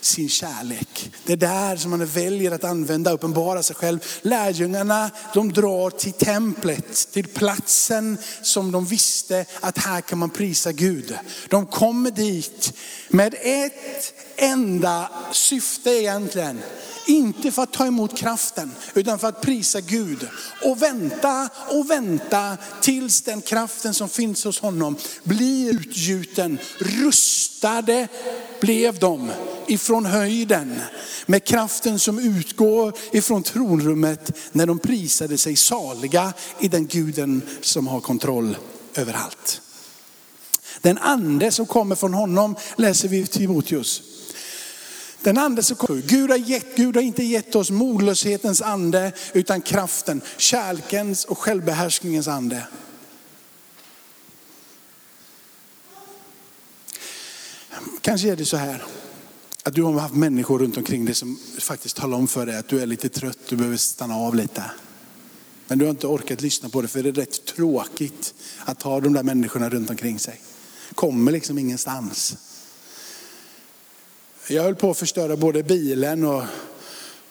sin 0.07 0.29
kärlek. 0.29 1.11
Det 1.25 1.33
är 1.33 1.37
där 1.37 1.77
som 1.77 1.91
han 1.91 2.05
väljer 2.05 2.51
att 2.51 2.63
använda, 2.63 3.11
uppenbara 3.11 3.63
sig 3.63 3.75
själv. 3.75 3.99
Lärjungarna 4.21 5.09
de 5.33 5.53
drar 5.53 5.89
till 5.89 6.13
templet, 6.13 7.11
till 7.11 7.27
platsen 7.27 8.17
som 8.41 8.71
de 8.71 8.85
visste 8.85 9.45
att 9.59 9.77
här 9.77 10.01
kan 10.01 10.19
man 10.19 10.29
prisa 10.29 10.71
Gud. 10.71 11.17
De 11.49 11.65
kommer 11.65 12.11
dit 12.11 12.73
med 13.09 13.35
ett 13.41 14.13
enda 14.35 15.09
syfte 15.31 15.89
egentligen. 15.89 16.61
Inte 17.07 17.51
för 17.51 17.63
att 17.63 17.73
ta 17.73 17.85
emot 17.85 18.17
kraften, 18.17 18.71
utan 18.93 19.19
för 19.19 19.27
att 19.27 19.41
prisa 19.41 19.81
Gud. 19.81 20.27
Och 20.63 20.81
vänta 20.81 21.49
och 21.69 21.89
vänta 21.89 22.57
tills 22.81 23.21
den 23.21 23.41
kraften 23.41 23.93
som 23.93 24.09
finns 24.09 24.43
hos 24.43 24.59
honom 24.59 24.95
blir 25.23 25.73
utgjuten. 25.73 26.59
Rustade 26.77 28.07
blev 28.61 28.99
de 28.99 29.31
ifrån 29.67 30.05
höjden 30.05 30.81
med 31.25 31.43
kraften 31.43 31.99
som 31.99 32.19
utgår 32.19 32.93
ifrån 33.11 33.43
tronrummet 33.43 34.31
när 34.51 34.65
de 34.65 34.79
prisade 34.79 35.37
sig 35.37 35.55
saliga 35.55 36.33
i 36.59 36.67
den 36.67 36.87
guden 36.87 37.41
som 37.61 37.87
har 37.87 37.99
kontroll 37.99 38.57
över 38.95 39.13
allt. 39.13 39.61
Den 40.81 40.97
ande 40.97 41.51
som 41.51 41.65
kommer 41.65 41.95
från 41.95 42.13
honom 42.13 42.55
läser 42.75 43.07
vi 43.07 43.17
i 43.17 43.27
Timoteus. 43.27 44.01
Den 45.21 45.37
ande 45.37 45.63
som 45.63 45.77
kommer, 45.77 46.01
Gud 46.01 46.29
har, 46.29 46.37
gett, 46.37 46.75
Gud 46.75 46.95
har 46.95 47.03
inte 47.03 47.23
gett 47.23 47.55
oss 47.55 47.71
modlöshetens 47.71 48.61
ande 48.61 49.11
utan 49.33 49.61
kraften, 49.61 50.21
kärlekens 50.37 51.25
och 51.25 51.37
självbehärskningens 51.37 52.27
ande. 52.27 52.63
Kanske 58.07 58.31
är 58.31 58.35
det 58.35 58.45
så 58.45 58.57
här 58.57 58.83
att 59.63 59.73
du 59.73 59.83
har 59.83 59.99
haft 59.99 60.15
människor 60.15 60.59
runt 60.59 60.77
omkring 60.77 61.05
dig 61.05 61.15
som 61.15 61.39
faktiskt 61.59 61.95
talar 61.95 62.17
om 62.17 62.27
för 62.27 62.45
dig 62.45 62.57
att 62.57 62.67
du 62.67 62.81
är 62.81 62.85
lite 62.85 63.09
trött, 63.09 63.37
du 63.49 63.55
behöver 63.55 63.77
stanna 63.77 64.15
av 64.15 64.35
lite. 64.35 64.63
Men 65.67 65.77
du 65.77 65.85
har 65.85 65.89
inte 65.89 66.07
orkat 66.07 66.41
lyssna 66.41 66.69
på 66.69 66.81
det 66.81 66.87
för 66.87 67.03
det 67.03 67.09
är 67.09 67.13
rätt 67.13 67.45
tråkigt 67.45 68.33
att 68.65 68.81
ha 68.81 68.99
de 68.99 69.13
där 69.13 69.23
människorna 69.23 69.69
runt 69.69 69.89
omkring 69.89 70.19
sig. 70.19 70.41
Kommer 70.95 71.31
liksom 71.31 71.57
ingenstans. 71.57 72.37
Jag 74.47 74.63
höll 74.63 74.75
på 74.75 74.91
att 74.91 74.97
förstöra 74.97 75.37
både 75.37 75.63
bilen 75.63 76.23
och, 76.23 76.43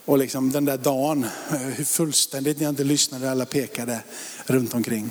och 0.05 0.19
liksom 0.19 0.53
den 0.53 0.65
där 0.65 0.79
dagen. 0.79 1.27
Hur 1.49 1.85
fullständigt 1.85 2.57
när 2.57 2.65
jag 2.65 2.73
inte 2.73 2.85
lyssnade 2.85 3.31
alla 3.31 3.47
pekade 3.47 4.01
runt 4.47 4.75
omkring. 4.75 5.11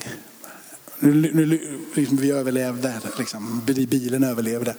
Nu, 0.99 1.31
nu, 1.33 1.79
liksom 1.95 2.17
vi 2.17 2.31
överlevde, 2.31 3.01
liksom, 3.19 3.61
bilen 3.65 4.23
överlevde. 4.23 4.75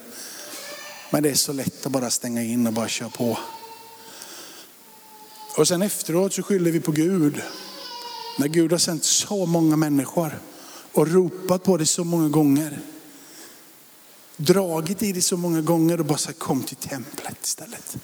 Men 1.10 1.22
det 1.22 1.30
är 1.30 1.34
så 1.34 1.52
lätt 1.52 1.86
att 1.86 1.92
bara 1.92 2.10
stänga 2.10 2.42
in 2.42 2.66
och 2.66 2.72
bara 2.72 2.88
köra 2.88 3.10
på. 3.10 3.38
Och 5.56 5.68
sen 5.68 5.82
efteråt 5.82 6.34
så 6.34 6.42
skyller 6.42 6.70
vi 6.70 6.80
på 6.80 6.92
Gud. 6.92 7.42
När 8.38 8.48
Gud 8.48 8.72
har 8.72 8.78
sänt 8.78 9.04
så 9.04 9.46
många 9.46 9.76
människor 9.76 10.40
och 10.92 11.08
ropat 11.08 11.62
på 11.62 11.76
det 11.76 11.86
så 11.86 12.04
många 12.04 12.28
gånger. 12.28 12.80
Dragit 14.36 15.02
i 15.02 15.12
det 15.12 15.22
så 15.22 15.36
många 15.36 15.60
gånger 15.60 16.00
och 16.00 16.06
bara 16.06 16.18
sagt 16.18 16.38
kom 16.38 16.62
till 16.62 16.76
templet 16.76 17.44
istället. 17.44 17.96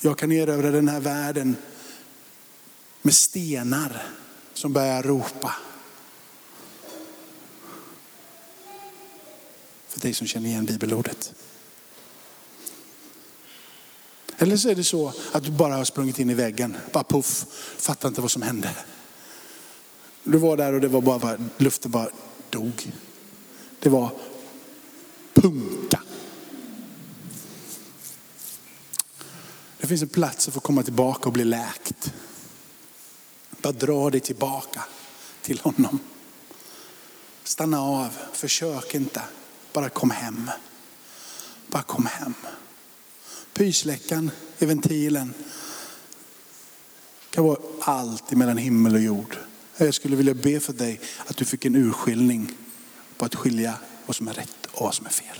Jag 0.00 0.18
kan 0.18 0.32
erövra 0.32 0.70
den 0.70 0.88
här 0.88 1.00
världen 1.00 1.56
med 3.02 3.14
stenar 3.14 4.06
som 4.54 4.72
börjar 4.72 5.02
ropa. 5.02 5.54
För 9.88 10.00
dig 10.00 10.14
som 10.14 10.26
känner 10.26 10.48
igen 10.48 10.64
bibelordet. 10.64 11.34
Eller 14.38 14.56
så 14.56 14.68
är 14.68 14.74
det 14.74 14.84
så 14.84 15.12
att 15.32 15.44
du 15.44 15.50
bara 15.50 15.74
har 15.74 15.84
sprungit 15.84 16.18
in 16.18 16.30
i 16.30 16.34
väggen. 16.34 16.76
Bara 16.92 17.04
puff, 17.04 17.46
fattar 17.78 18.08
inte 18.08 18.20
vad 18.20 18.30
som 18.30 18.42
hände. 18.42 18.70
Du 20.24 20.38
var 20.38 20.56
där 20.56 20.72
och 20.72 20.80
det 20.80 20.88
var 20.88 21.00
bara, 21.00 21.36
luften 21.56 21.90
bara 21.90 22.08
dog. 22.50 22.92
Det 23.80 23.88
var 23.88 24.10
punka. 25.34 26.02
Det 29.78 29.86
finns 29.86 30.02
en 30.02 30.08
plats 30.08 30.48
att 30.48 30.54
få 30.54 30.60
komma 30.60 30.82
tillbaka 30.82 31.28
och 31.28 31.32
bli 31.32 31.44
läkt. 31.44 32.12
Bara 33.62 33.72
dra 33.72 34.10
dig 34.10 34.20
tillbaka 34.20 34.84
till 35.42 35.60
honom. 35.60 35.98
Stanna 37.44 37.80
av, 37.80 38.08
försök 38.32 38.94
inte. 38.94 39.22
Bara 39.72 39.88
kom 39.88 40.10
hem. 40.10 40.50
Bara 41.66 41.82
kom 41.82 42.06
hem 42.06 42.34
pysläckan 43.56 44.30
i 44.58 44.66
ventilen. 44.66 45.34
Det 47.30 47.34
kan 47.34 47.44
vara 47.44 47.58
allt 47.80 48.30
mellan 48.30 48.56
himmel 48.56 48.94
och 48.94 49.00
jord. 49.00 49.36
Jag 49.76 49.94
skulle 49.94 50.16
vilja 50.16 50.34
be 50.34 50.60
för 50.60 50.72
dig 50.72 51.00
att 51.26 51.36
du 51.36 51.44
fick 51.44 51.64
en 51.64 51.76
urskiljning 51.76 52.52
på 53.16 53.24
att 53.24 53.34
skilja 53.34 53.78
vad 54.06 54.16
som 54.16 54.28
är 54.28 54.32
rätt 54.32 54.66
och 54.72 54.84
vad 54.84 54.94
som 54.94 55.06
är 55.06 55.10
fel. 55.10 55.36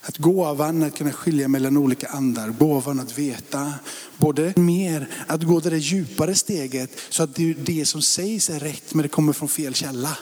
Att 0.00 0.18
gåvan 0.18 0.82
att 0.82 0.96
kunna 0.96 1.12
skilja 1.12 1.48
mellan 1.48 1.76
olika 1.76 2.08
andar, 2.08 2.48
gåvan 2.48 3.00
att 3.00 3.18
veta, 3.18 3.74
både 4.18 4.52
mer 4.56 5.08
att 5.26 5.42
gå 5.42 5.60
det 5.60 5.78
djupare 5.78 6.34
steget 6.34 6.90
så 7.08 7.22
att 7.22 7.34
det, 7.34 7.54
det 7.54 7.86
som 7.86 8.02
sägs 8.02 8.50
är 8.50 8.60
rätt 8.60 8.94
men 8.94 9.02
det 9.02 9.08
kommer 9.08 9.32
från 9.32 9.48
fel 9.48 9.74
källa. 9.74 10.18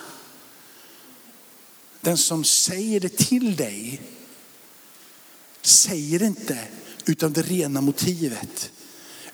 Den 2.00 2.18
som 2.18 2.44
säger 2.44 3.00
det 3.00 3.16
till 3.16 3.56
dig 3.56 4.00
säger 5.68 6.22
inte 6.22 6.68
utav 7.06 7.32
det 7.32 7.42
rena 7.42 7.80
motivet, 7.80 8.72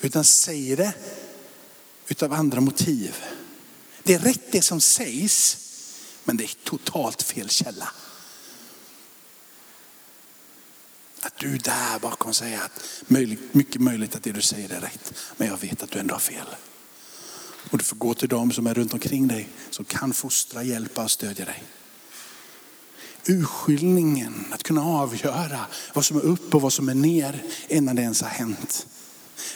utan 0.00 0.24
säger 0.24 0.76
det 0.76 0.94
utav 2.08 2.32
andra 2.32 2.60
motiv. 2.60 3.14
Det 4.02 4.14
är 4.14 4.18
rätt 4.18 4.52
det 4.52 4.62
som 4.62 4.80
sägs, 4.80 5.58
men 6.24 6.36
det 6.36 6.44
är 6.44 6.56
totalt 6.64 7.22
fel 7.22 7.48
källa. 7.48 7.88
Att 11.20 11.38
du 11.38 11.58
där 11.58 11.98
bakom 11.98 12.34
säger 12.34 12.60
att 12.60 12.80
mycket 13.52 13.80
möjligt 13.80 14.16
att 14.16 14.22
det 14.22 14.32
du 14.32 14.42
säger 14.42 14.72
är 14.72 14.80
rätt, 14.80 15.14
men 15.36 15.48
jag 15.48 15.56
vet 15.56 15.82
att 15.82 15.90
du 15.90 15.98
ändå 15.98 16.14
har 16.14 16.20
fel. 16.20 16.46
Och 17.70 17.78
du 17.78 17.84
får 17.84 17.96
gå 17.96 18.14
till 18.14 18.28
dem 18.28 18.52
som 18.52 18.66
är 18.66 18.74
runt 18.74 18.94
omkring 18.94 19.28
dig, 19.28 19.48
som 19.70 19.84
kan 19.84 20.12
fostra, 20.12 20.62
hjälpa 20.62 21.04
och 21.04 21.10
stödja 21.10 21.44
dig 21.44 21.62
urskiljningen, 23.26 24.44
att 24.50 24.62
kunna 24.62 24.84
avgöra 24.84 25.66
vad 25.94 26.04
som 26.04 26.16
är 26.16 26.20
upp 26.20 26.54
och 26.54 26.62
vad 26.62 26.72
som 26.72 26.88
är 26.88 26.94
ner 26.94 27.42
innan 27.68 27.96
det 27.96 28.02
ens 28.02 28.22
har 28.22 28.28
hänt. 28.28 28.86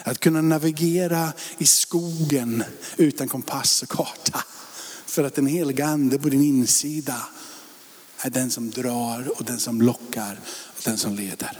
Att 0.03 0.19
kunna 0.19 0.41
navigera 0.41 1.33
i 1.57 1.65
skogen 1.65 2.63
utan 2.97 3.27
kompass 3.27 3.83
och 3.83 3.89
karta. 3.89 4.43
För 5.05 5.23
att 5.23 5.35
den 5.35 5.47
heliga 5.47 5.85
ande 5.85 6.19
på 6.19 6.29
din 6.29 6.43
insida 6.43 7.27
är 8.17 8.29
den 8.29 8.51
som 8.51 8.71
drar 8.71 9.31
och 9.39 9.45
den 9.45 9.59
som 9.59 9.81
lockar 9.81 10.39
och 10.47 10.81
den 10.85 10.97
som 10.97 11.15
leder. 11.15 11.59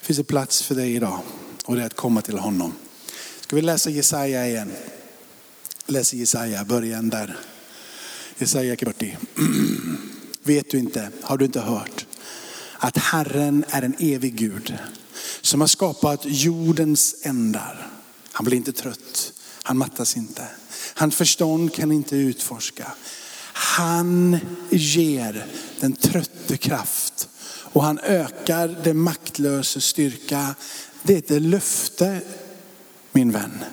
Det 0.00 0.06
finns 0.06 0.18
en 0.18 0.24
plats 0.24 0.62
för 0.62 0.74
dig 0.74 0.94
idag 0.94 1.20
och 1.64 1.76
det 1.76 1.82
är 1.82 1.86
att 1.86 1.96
komma 1.96 2.22
till 2.22 2.38
honom. 2.38 2.72
Ska 3.40 3.56
vi 3.56 3.62
läsa 3.62 3.90
Jesaja 3.90 4.46
igen? 4.46 4.72
Läs 5.86 6.14
Jesaja, 6.14 6.64
början 6.64 7.10
där. 7.10 7.36
Jesaja 8.38 8.76
40. 8.76 9.16
Vet 10.42 10.70
du 10.70 10.78
inte, 10.78 11.10
har 11.22 11.38
du 11.38 11.44
inte 11.44 11.60
hört 11.60 12.06
att 12.78 12.96
Herren 12.96 13.64
är 13.68 13.82
en 13.82 13.94
evig 13.98 14.34
Gud 14.36 14.74
som 15.40 15.60
har 15.60 15.68
skapat 15.68 16.20
jordens 16.24 17.14
ändar. 17.22 17.88
Han 18.32 18.44
blir 18.44 18.56
inte 18.56 18.72
trött, 18.72 19.32
han 19.62 19.78
mattas 19.78 20.16
inte. 20.16 20.46
Hans 20.94 21.16
förstånd 21.16 21.74
kan 21.74 21.92
inte 21.92 22.16
utforska. 22.16 22.92
Han 23.52 24.38
ger 24.70 25.46
den 25.80 25.92
trötte 25.92 26.56
kraft 26.56 27.28
och 27.46 27.82
han 27.82 27.98
ökar 27.98 28.76
den 28.84 28.98
maktlöse 28.98 29.80
styrka. 29.80 30.54
Det 31.02 31.14
är 31.14 31.36
ett 31.36 31.42
löfte 31.42 32.20
min 33.12 33.32
vän. 33.32 33.64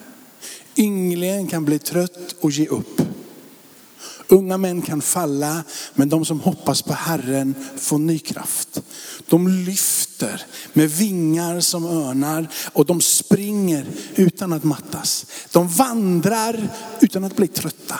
Ynglingen 0.75 1.47
kan 1.47 1.65
bli 1.65 1.79
trött 1.79 2.35
och 2.39 2.51
ge 2.51 2.67
upp. 2.67 3.10
Unga 4.31 4.57
män 4.57 4.81
kan 4.81 5.01
falla, 5.01 5.63
men 5.93 6.09
de 6.09 6.25
som 6.25 6.39
hoppas 6.39 6.81
på 6.81 6.93
Herren 6.93 7.55
får 7.77 7.99
ny 7.99 8.19
kraft. 8.19 8.81
De 9.27 9.47
lyfter 9.47 10.45
med 10.73 10.89
vingar 10.89 11.59
som 11.59 11.85
örnar 11.85 12.47
och 12.73 12.85
de 12.85 13.01
springer 13.01 13.85
utan 14.15 14.53
att 14.53 14.63
mattas. 14.63 15.25
De 15.51 15.67
vandrar 15.67 16.69
utan 17.01 17.23
att 17.23 17.35
bli 17.35 17.47
trötta. 17.47 17.99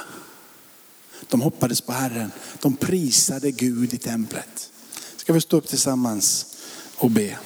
De 1.30 1.41
hoppades 1.41 1.82
på 1.82 1.91
Herren, 1.91 2.32
de 2.62 2.76
prisade 2.76 3.52
Gud 3.52 3.94
i 3.94 3.98
templet. 3.98 4.72
Ska 5.15 5.34
vi 5.34 5.41
stå 5.41 5.58
upp 5.58 5.67
tillsammans 5.67 6.46
och 6.98 7.12
be. 7.12 7.38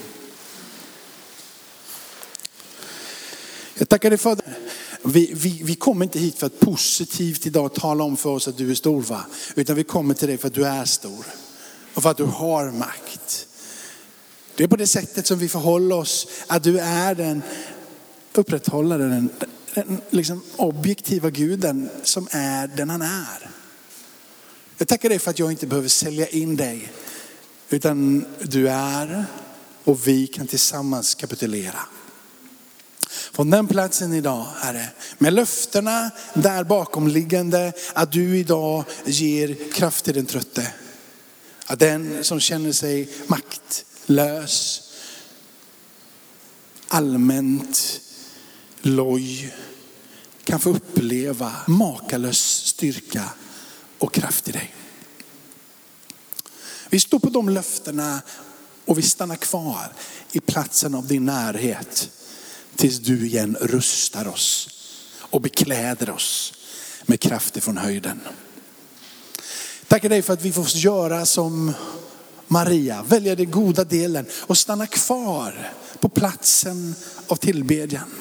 Jag 3.77 3.89
tackar 3.89 4.09
dig 4.09 4.17
Fader 4.17 4.57
vi, 5.05 5.31
vi, 5.33 5.61
vi 5.63 5.75
kommer 5.75 6.05
inte 6.05 6.19
hit 6.19 6.39
för 6.39 6.47
att 6.47 6.59
positivt 6.59 7.45
idag 7.45 7.73
tala 7.73 8.03
om 8.03 8.17
för 8.17 8.29
oss 8.29 8.47
att 8.47 8.57
du 8.57 8.71
är 8.71 8.75
stor 8.75 9.01
va? 9.01 9.25
Utan 9.55 9.75
vi 9.75 9.83
kommer 9.83 10.13
till 10.13 10.27
dig 10.27 10.37
för 10.37 10.47
att 10.47 10.53
du 10.53 10.65
är 10.65 10.85
stor. 10.85 11.25
Och 11.93 12.03
för 12.03 12.09
att 12.09 12.17
du 12.17 12.23
har 12.23 12.71
makt. 12.71 13.47
Det 14.55 14.63
är 14.63 14.67
på 14.67 14.75
det 14.75 14.87
sättet 14.87 15.27
som 15.27 15.39
vi 15.39 15.49
förhåller 15.49 15.95
oss, 15.95 16.27
att 16.47 16.63
du 16.63 16.79
är 16.79 17.15
den 17.15 17.41
upprätthållaren, 18.33 19.09
den, 19.09 19.29
den 19.73 20.01
liksom 20.09 20.41
objektiva 20.55 21.29
guden 21.29 21.89
som 22.03 22.27
är 22.31 22.67
den 22.67 22.89
han 22.89 23.01
är. 23.01 23.49
Jag 24.77 24.87
tackar 24.87 25.09
dig 25.09 25.19
för 25.19 25.29
att 25.29 25.39
jag 25.39 25.51
inte 25.51 25.67
behöver 25.67 25.89
sälja 25.89 26.27
in 26.27 26.55
dig. 26.55 26.91
Utan 27.69 28.25
du 28.41 28.69
är 28.69 29.25
och 29.83 30.07
vi 30.07 30.27
kan 30.27 30.47
tillsammans 30.47 31.15
kapitulera. 31.15 31.79
Från 33.35 33.49
den 33.49 33.67
platsen 33.67 34.13
idag, 34.13 34.45
Herre, 34.55 34.89
med 35.17 35.33
löftena 35.33 36.11
där 36.33 36.63
bakomliggande, 36.63 37.73
att 37.93 38.11
du 38.11 38.37
idag 38.37 38.83
ger 39.05 39.71
kraft 39.71 40.05
till 40.05 40.13
den 40.13 40.25
trötte. 40.25 40.73
Att 41.65 41.79
den 41.79 42.23
som 42.23 42.39
känner 42.39 42.71
sig 42.71 43.09
maktlös, 43.27 44.81
allmänt 46.87 48.01
loj, 48.81 49.55
kan 50.43 50.59
få 50.59 50.69
uppleva 50.69 51.51
makalös 51.67 52.39
styrka 52.65 53.29
och 53.99 54.13
kraft 54.13 54.49
i 54.49 54.51
dig. 54.51 54.75
Vi 56.89 56.99
står 56.99 57.19
på 57.19 57.29
de 57.29 57.49
löftena 57.49 58.21
och 58.85 58.97
vi 58.97 59.01
stannar 59.01 59.35
kvar 59.35 59.93
i 60.31 60.39
platsen 60.39 60.95
av 60.95 61.07
din 61.07 61.25
närhet 61.25 62.09
tills 62.75 62.99
du 62.99 63.25
igen 63.25 63.57
rustar 63.61 64.27
oss 64.27 64.69
och 65.19 65.41
bekläder 65.41 66.09
oss 66.09 66.53
med 67.05 67.19
kraft 67.19 67.57
ifrån 67.57 67.77
höjden. 67.77 68.21
Tackar 69.87 70.09
dig 70.09 70.21
för 70.21 70.33
att 70.33 70.41
vi 70.41 70.51
får 70.51 70.67
göra 70.67 71.25
som 71.25 71.73
Maria, 72.47 73.03
välja 73.03 73.35
den 73.35 73.51
goda 73.51 73.83
delen 73.83 74.25
och 74.41 74.57
stanna 74.57 74.87
kvar 74.87 75.71
på 75.99 76.09
platsen 76.09 76.95
av 77.27 77.35
tillbedjan. 77.35 78.11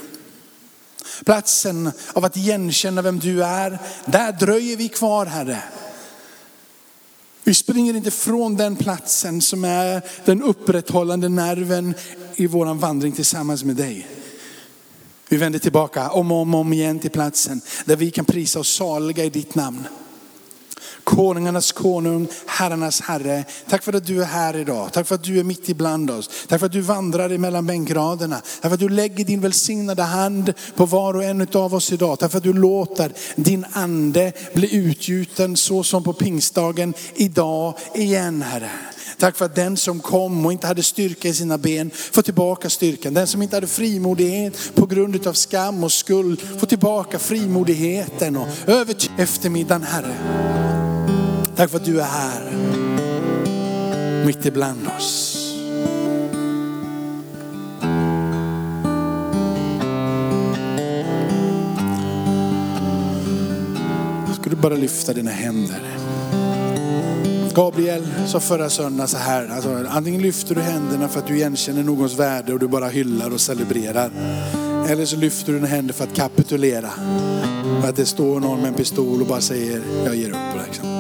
Platsen 1.25 1.91
av 2.13 2.25
att 2.25 2.37
igenkänna 2.37 3.03
vem 3.03 3.19
du 3.19 3.45
är. 3.45 3.79
Där 4.07 4.33
dröjer 4.33 4.77
vi 4.77 4.89
kvar 4.89 5.27
Herre. 5.27 5.63
Vi 7.45 7.55
springer 7.55 7.95
inte 7.95 8.11
från 8.11 8.57
den 8.57 8.77
platsen 8.77 9.43
som 9.43 9.65
är 9.65 10.03
den 10.25 10.43
upprätthållande 10.43 11.29
nerven 11.29 11.95
i 12.37 12.47
våran 12.47 12.79
vandring 12.79 13.13
tillsammans 13.13 13.65
med 13.65 13.77
dig. 13.77 14.07
Vi 15.29 15.37
vänder 15.37 15.59
tillbaka 15.59 16.11
om 16.11 16.33
och 16.33 16.39
om, 16.39 16.55
om 16.55 16.73
igen 16.73 16.99
till 16.99 17.11
platsen 17.11 17.61
där 17.85 17.97
vi 17.97 18.11
kan 18.11 18.25
prisa 18.25 18.61
oss 18.61 18.69
saliga 18.69 19.25
i 19.25 19.31
ditt 19.31 19.55
namn. 19.55 19.87
Konungarnas 21.05 21.73
konung, 21.73 22.29
herrarnas 22.47 23.01
herre. 23.01 23.45
Tack 23.69 23.83
för 23.83 23.93
att 23.93 24.07
du 24.07 24.23
är 24.23 24.27
här 24.27 24.57
idag. 24.57 24.93
Tack 24.93 25.07
för 25.07 25.15
att 25.15 25.25
du 25.25 25.39
är 25.39 25.45
mitt 25.45 25.69
ibland 25.69 26.11
oss. 26.11 26.31
Tack 26.49 26.61
för 26.61 26.67
att 26.67 26.73
du 26.73 26.81
vandrar 26.81 27.39
mellan 27.39 27.67
bänkraderna. 27.67 28.37
Tack 28.37 28.71
för 28.71 28.75
att 28.75 28.81
du 28.81 28.89
lägger 28.89 29.25
din 29.25 29.41
välsignade 29.41 30.03
hand 30.03 30.55
på 30.77 30.87
var 30.87 31.15
och 31.15 31.25
en 31.25 31.47
av 31.53 31.75
oss 31.75 31.93
idag. 31.93 32.19
Tack 32.19 32.31
för 32.31 32.39
att 32.39 32.45
du 32.45 32.53
låter 32.53 33.13
din 33.37 33.67
ande 33.73 34.33
bli 34.55 34.77
utgjuten 34.77 35.57
så 35.57 35.83
som 35.83 36.05
på 36.05 36.13
pingstdagen 36.13 36.95
idag 37.15 37.75
igen 37.95 38.43
Herre. 38.43 38.71
Tack 39.19 39.37
för 39.37 39.45
att 39.45 39.55
den 39.55 39.77
som 39.77 40.01
kom 40.01 40.47
och 40.47 40.53
inte 40.53 40.67
hade 40.67 40.83
styrka 40.83 41.29
i 41.29 41.35
sina 41.35 41.59
ben 41.59 41.91
får 41.95 42.23
tillbaka 42.23 42.71
styrkan. 42.71 43.15
Den 43.15 43.27
som 43.27 43.43
inte 43.43 43.57
hade 43.57 43.67
frimodighet 43.67 44.75
på 44.75 44.87
grund 44.87 45.27
av 45.27 45.33
skam 45.33 45.85
och 45.85 45.93
skuld 45.93 46.41
får 46.61 46.67
tillbaka 46.67 47.19
frimodigheten 47.19 48.37
och 48.37 48.49
över 48.67 48.97
eftermiddagen 49.19 49.83
Herre. 49.83 50.74
Tack 51.57 51.71
för 51.71 51.77
att 51.77 51.85
du 51.85 52.01
är 52.01 52.05
här 52.05 52.51
mitt 54.27 54.47
ibland 54.47 54.89
oss. 54.97 55.31
Ska 64.41 64.51
du 64.51 64.57
bara 64.57 64.75
lyfta 64.75 65.13
dina 65.13 65.31
händer. 65.31 65.81
Gabriel 67.55 68.07
sa 68.27 68.41
förra 68.41 68.71
söndagen 68.71 69.09
så 69.09 69.17
här, 69.17 69.49
alltså, 69.49 69.87
antingen 69.89 70.23
lyfter 70.23 70.55
du 70.55 70.61
händerna 70.61 71.09
för 71.09 71.21
att 71.21 71.27
du 71.27 71.37
igenkänner 71.37 71.83
någons 71.83 72.19
värde 72.19 72.53
och 72.53 72.59
du 72.59 72.69
bara 72.69 72.89
hyllar 72.89 73.31
och 73.35 73.41
celebrerar. 73.41 74.11
Eller 74.89 75.05
så 75.05 75.17
lyfter 75.17 75.53
du 75.53 75.59
dina 75.59 75.69
händer 75.69 75.95
för 75.95 76.05
att 76.05 76.15
kapitulera. 76.15 76.91
För 77.81 77.89
att 77.89 77.97
det 77.97 78.07
står 78.07 78.41
någon 78.41 78.61
med 78.61 78.69
en 78.69 78.75
pistol 78.75 79.21
och 79.21 79.27
bara 79.27 79.41
säger, 79.41 79.83
jag 80.05 80.17
ger 80.17 80.31
upp. 80.31 80.67
Liksom. 80.67 80.94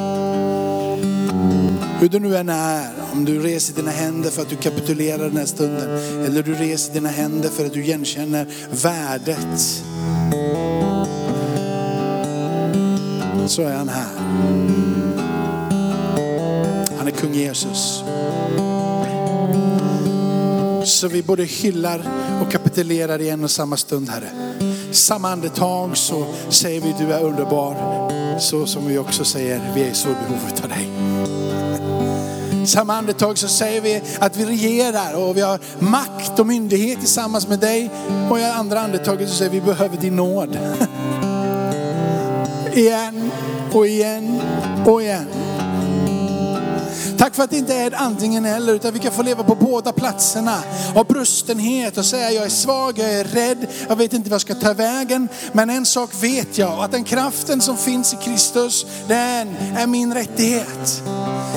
Hur 2.00 2.08
du 2.08 2.20
nu 2.20 2.36
än 2.36 2.48
är, 2.48 2.90
om 3.12 3.24
du 3.24 3.40
reser 3.40 3.74
dina 3.74 3.90
händer 3.90 4.30
för 4.30 4.42
att 4.42 4.48
du 4.48 4.56
kapitulerar 4.56 5.18
den 5.18 5.36
här 5.36 5.46
stunden. 5.46 5.90
Eller 6.24 6.42
du 6.42 6.54
reser 6.54 6.94
dina 6.94 7.08
händer 7.08 7.48
för 7.48 7.66
att 7.66 7.72
du 7.72 7.84
igenkänner 7.84 8.46
värdet. 8.70 9.82
Så 13.46 13.62
är 13.62 13.76
han 13.76 13.88
här. 13.88 14.06
Han 16.98 17.06
är 17.06 17.10
kung 17.10 17.34
Jesus. 17.34 18.02
Så 20.84 21.08
vi 21.08 21.22
både 21.22 21.44
hyllar 21.44 22.02
och 22.42 22.52
kapitulerar 22.52 23.20
i 23.20 23.28
en 23.28 23.44
och 23.44 23.50
samma 23.50 23.76
stund 23.76 24.08
Herre. 24.08 24.28
Samma 24.92 25.30
andetag 25.30 25.96
så 25.96 26.26
säger 26.48 26.80
vi 26.80 26.94
du 26.98 27.12
är 27.12 27.22
underbar. 27.22 27.76
Så 28.38 28.66
som 28.66 28.86
vi 28.86 28.98
också 28.98 29.24
säger 29.24 29.72
vi 29.74 29.82
är 29.82 29.90
i 29.90 29.94
så 29.94 30.08
behov 30.08 30.38
av 30.62 30.68
dig. 30.68 31.03
Samma 32.66 32.94
andetag 32.94 33.38
så 33.38 33.48
säger 33.48 33.80
vi 33.80 34.02
att 34.18 34.36
vi 34.36 34.44
regerar 34.44 35.14
och 35.14 35.36
vi 35.36 35.40
har 35.40 35.60
makt 35.78 36.38
och 36.38 36.46
myndighet 36.46 36.98
tillsammans 36.98 37.48
med 37.48 37.58
dig. 37.58 37.90
Och 38.30 38.38
i 38.38 38.44
andra 38.44 38.80
andetaget 38.80 39.28
så 39.28 39.34
säger 39.34 39.50
vi 39.50 39.60
behöver 39.60 39.96
din 39.96 40.16
nåd. 40.16 40.58
igen 42.74 43.30
och 43.72 43.86
igen 43.86 44.40
och 44.86 45.02
igen. 45.02 45.26
Tack 47.18 47.34
för 47.34 47.42
att 47.42 47.50
det 47.50 47.58
inte 47.58 47.74
är 47.74 47.86
ett 47.86 47.94
antingen 47.94 48.44
eller 48.44 48.74
utan 48.74 48.92
vi 48.92 48.98
kan 48.98 49.12
få 49.12 49.22
leva 49.22 49.42
på 49.42 49.54
båda 49.54 49.92
platserna. 49.92 50.58
Av 50.94 51.06
brustenhet 51.06 51.98
och 51.98 52.04
säga 52.04 52.30
jag 52.30 52.44
är 52.44 52.48
svag, 52.48 52.98
jag 52.98 53.12
är 53.12 53.24
rädd, 53.24 53.66
jag 53.88 53.96
vet 53.96 54.12
inte 54.12 54.30
vad 54.30 54.34
jag 54.34 54.40
ska 54.40 54.54
ta 54.54 54.72
vägen. 54.72 55.28
Men 55.52 55.70
en 55.70 55.86
sak 55.86 56.10
vet 56.20 56.58
jag, 56.58 56.84
att 56.84 56.92
den 56.92 57.04
kraften 57.04 57.60
som 57.60 57.76
finns 57.76 58.14
i 58.14 58.16
Kristus, 58.16 58.86
den 59.08 59.56
är 59.76 59.86
min 59.86 60.14
rättighet. 60.14 61.02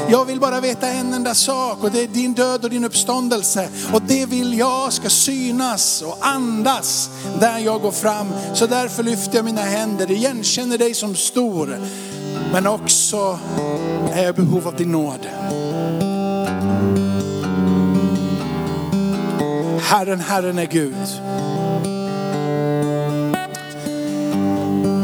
Jag 0.09 0.25
vill 0.25 0.39
bara 0.39 0.59
veta 0.59 0.87
en 0.87 1.13
enda 1.13 1.35
sak 1.35 1.83
och 1.83 1.91
det 1.91 2.03
är 2.03 2.07
din 2.07 2.33
död 2.33 2.63
och 2.63 2.69
din 2.69 2.83
uppståndelse. 2.85 3.69
Och 3.93 4.01
det 4.01 4.25
vill 4.25 4.57
jag 4.57 4.93
ska 4.93 5.09
synas 5.09 6.01
och 6.01 6.17
andas 6.21 7.09
där 7.39 7.59
jag 7.59 7.81
går 7.81 7.91
fram. 7.91 8.27
Så 8.53 8.65
därför 8.65 9.03
lyfter 9.03 9.35
jag 9.35 9.45
mina 9.45 9.61
händer, 9.61 10.11
igenkänner 10.11 10.77
dig 10.77 10.93
som 10.93 11.15
stor. 11.15 11.79
Men 12.51 12.67
också 12.67 13.39
är 14.11 14.23
jag 14.23 14.29
i 14.29 14.41
behov 14.41 14.67
av 14.67 14.75
din 14.75 14.91
nåd. 14.91 15.27
Herren, 19.81 20.19
Herren 20.19 20.59
är 20.59 20.65
Gud. 20.65 20.95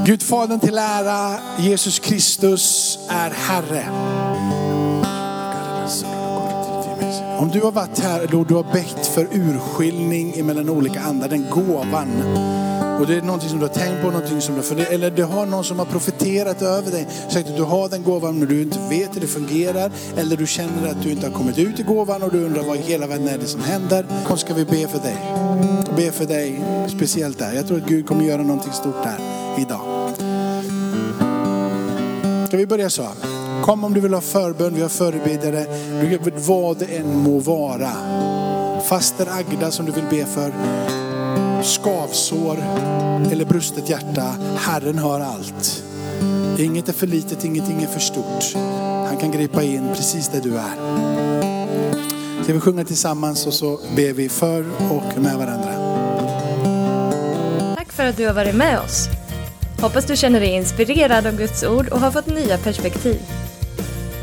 Gud 0.06 0.24
Fadern 0.24 0.60
till 0.60 0.78
ära, 0.78 1.40
Jesus 1.60 2.00
Kristus 2.00 3.00
är 3.10 3.30
Herre. 3.30 4.23
Om 7.40 7.50
du 7.54 7.62
har 7.62 7.72
varit 7.72 8.00
här 8.00 8.28
då 8.32 8.44
du 8.44 8.54
har 8.54 8.64
bett 8.64 9.08
för 9.08 9.28
urskiljning 9.32 10.46
mellan 10.46 10.70
olika 10.70 11.02
andar, 11.02 11.30
den 11.30 11.46
gåvan. 11.50 12.08
Och 13.00 13.08
det 13.08 13.16
är 13.16 13.22
någonting 13.22 13.50
som 13.50 13.60
du 13.60 13.66
har 13.66 13.74
tänkt 13.74 14.02
på, 14.02 14.12
någonting 14.12 14.42
som 14.42 14.56
du 14.56 14.62
har 14.62 14.66
funderat, 14.66 14.92
eller 14.92 15.12
du 15.12 15.24
har 15.24 15.46
någon 15.46 15.64
som 15.64 15.80
har 15.80 15.86
profeterat 15.86 16.62
över 16.62 16.92
dig. 16.92 17.08
Sagt 17.30 17.50
att 17.50 17.58
du 17.58 17.64
har 17.64 17.90
den 17.90 18.04
gåvan 18.04 18.40
men 18.40 18.48
du 18.48 18.62
inte 18.62 18.80
vet 18.90 19.16
hur 19.16 19.22
det 19.22 19.28
fungerar. 19.28 19.92
Eller 20.18 20.38
du 20.38 20.48
känner 20.48 20.92
att 20.92 21.04
du 21.04 21.12
inte 21.12 21.28
har 21.28 21.34
kommit 21.34 21.58
ut 21.58 21.80
i 21.80 21.84
gåvan 21.84 22.24
och 22.24 22.32
du 22.32 22.46
undrar 22.46 22.64
vad 22.64 22.78
i 22.78 22.82
hela 22.82 23.08
världen 23.08 23.28
är 23.28 23.38
det 23.38 23.46
som 23.46 23.62
händer. 23.62 24.06
Kom 24.26 24.38
ska 24.38 24.54
vi 24.54 24.66
be 24.66 24.88
för 24.88 25.00
dig. 25.00 25.18
Be 25.96 26.12
för 26.12 26.26
dig 26.26 26.62
speciellt 26.96 27.40
där. 27.40 27.54
Jag 27.54 27.68
tror 27.68 27.78
att 27.78 27.88
Gud 27.88 28.08
kommer 28.08 28.24
göra 28.24 28.42
någonting 28.42 28.74
stort 28.74 29.04
där 29.04 29.20
idag. 29.58 30.10
Ska 32.48 32.58
vi 32.58 32.68
börja 32.68 32.90
så? 32.90 33.04
Kom 33.64 33.84
om 33.84 33.94
du 33.94 34.00
vill 34.00 34.14
ha 34.14 34.22
förbön, 34.22 34.76
vi 34.76 34.82
har 34.82 34.90
förebedjare. 34.90 35.66
Vad 36.36 36.78
det 36.78 36.86
än 36.86 37.18
må 37.18 37.40
vara. 37.40 37.92
faster 38.90 39.28
Agda 39.32 39.72
som 39.72 39.86
du 39.86 39.92
vill 39.92 40.04
be 40.10 40.26
för, 40.26 40.54
skavsår 41.64 42.58
eller 43.32 43.46
brustet 43.46 43.90
hjärta. 43.90 44.36
Herren 44.58 44.98
hör 44.98 45.20
allt. 45.20 45.84
Inget 46.60 46.90
är 46.90 46.94
för 46.94 47.08
litet, 47.08 47.46
ingenting 47.46 47.84
är 47.84 47.88
för 47.88 48.00
stort. 48.00 48.64
Han 49.08 49.18
kan 49.18 49.32
gripa 49.32 49.64
in 49.64 49.88
precis 49.96 50.30
där 50.30 50.42
du 50.42 50.58
är. 50.58 50.74
Ska 52.44 52.54
vi 52.54 52.60
sjunga 52.60 52.86
tillsammans 52.86 53.48
och 53.48 53.54
så 53.54 53.80
ber 53.96 54.14
vi 54.14 54.30
för 54.30 54.66
och 54.92 55.22
med 55.22 55.38
varandra. 55.38 55.74
Tack 57.76 57.92
för 57.92 58.06
att 58.06 58.18
du 58.18 58.28
har 58.28 58.34
varit 58.34 58.56
med 58.56 58.80
oss. 58.80 59.08
Hoppas 59.82 60.06
du 60.06 60.16
känner 60.16 60.40
dig 60.40 60.50
inspirerad 60.50 61.28
av 61.28 61.38
Guds 61.38 61.64
ord 61.64 61.88
och 61.88 62.00
har 62.00 62.12
fått 62.12 62.28
nya 62.28 62.58
perspektiv. 62.58 63.22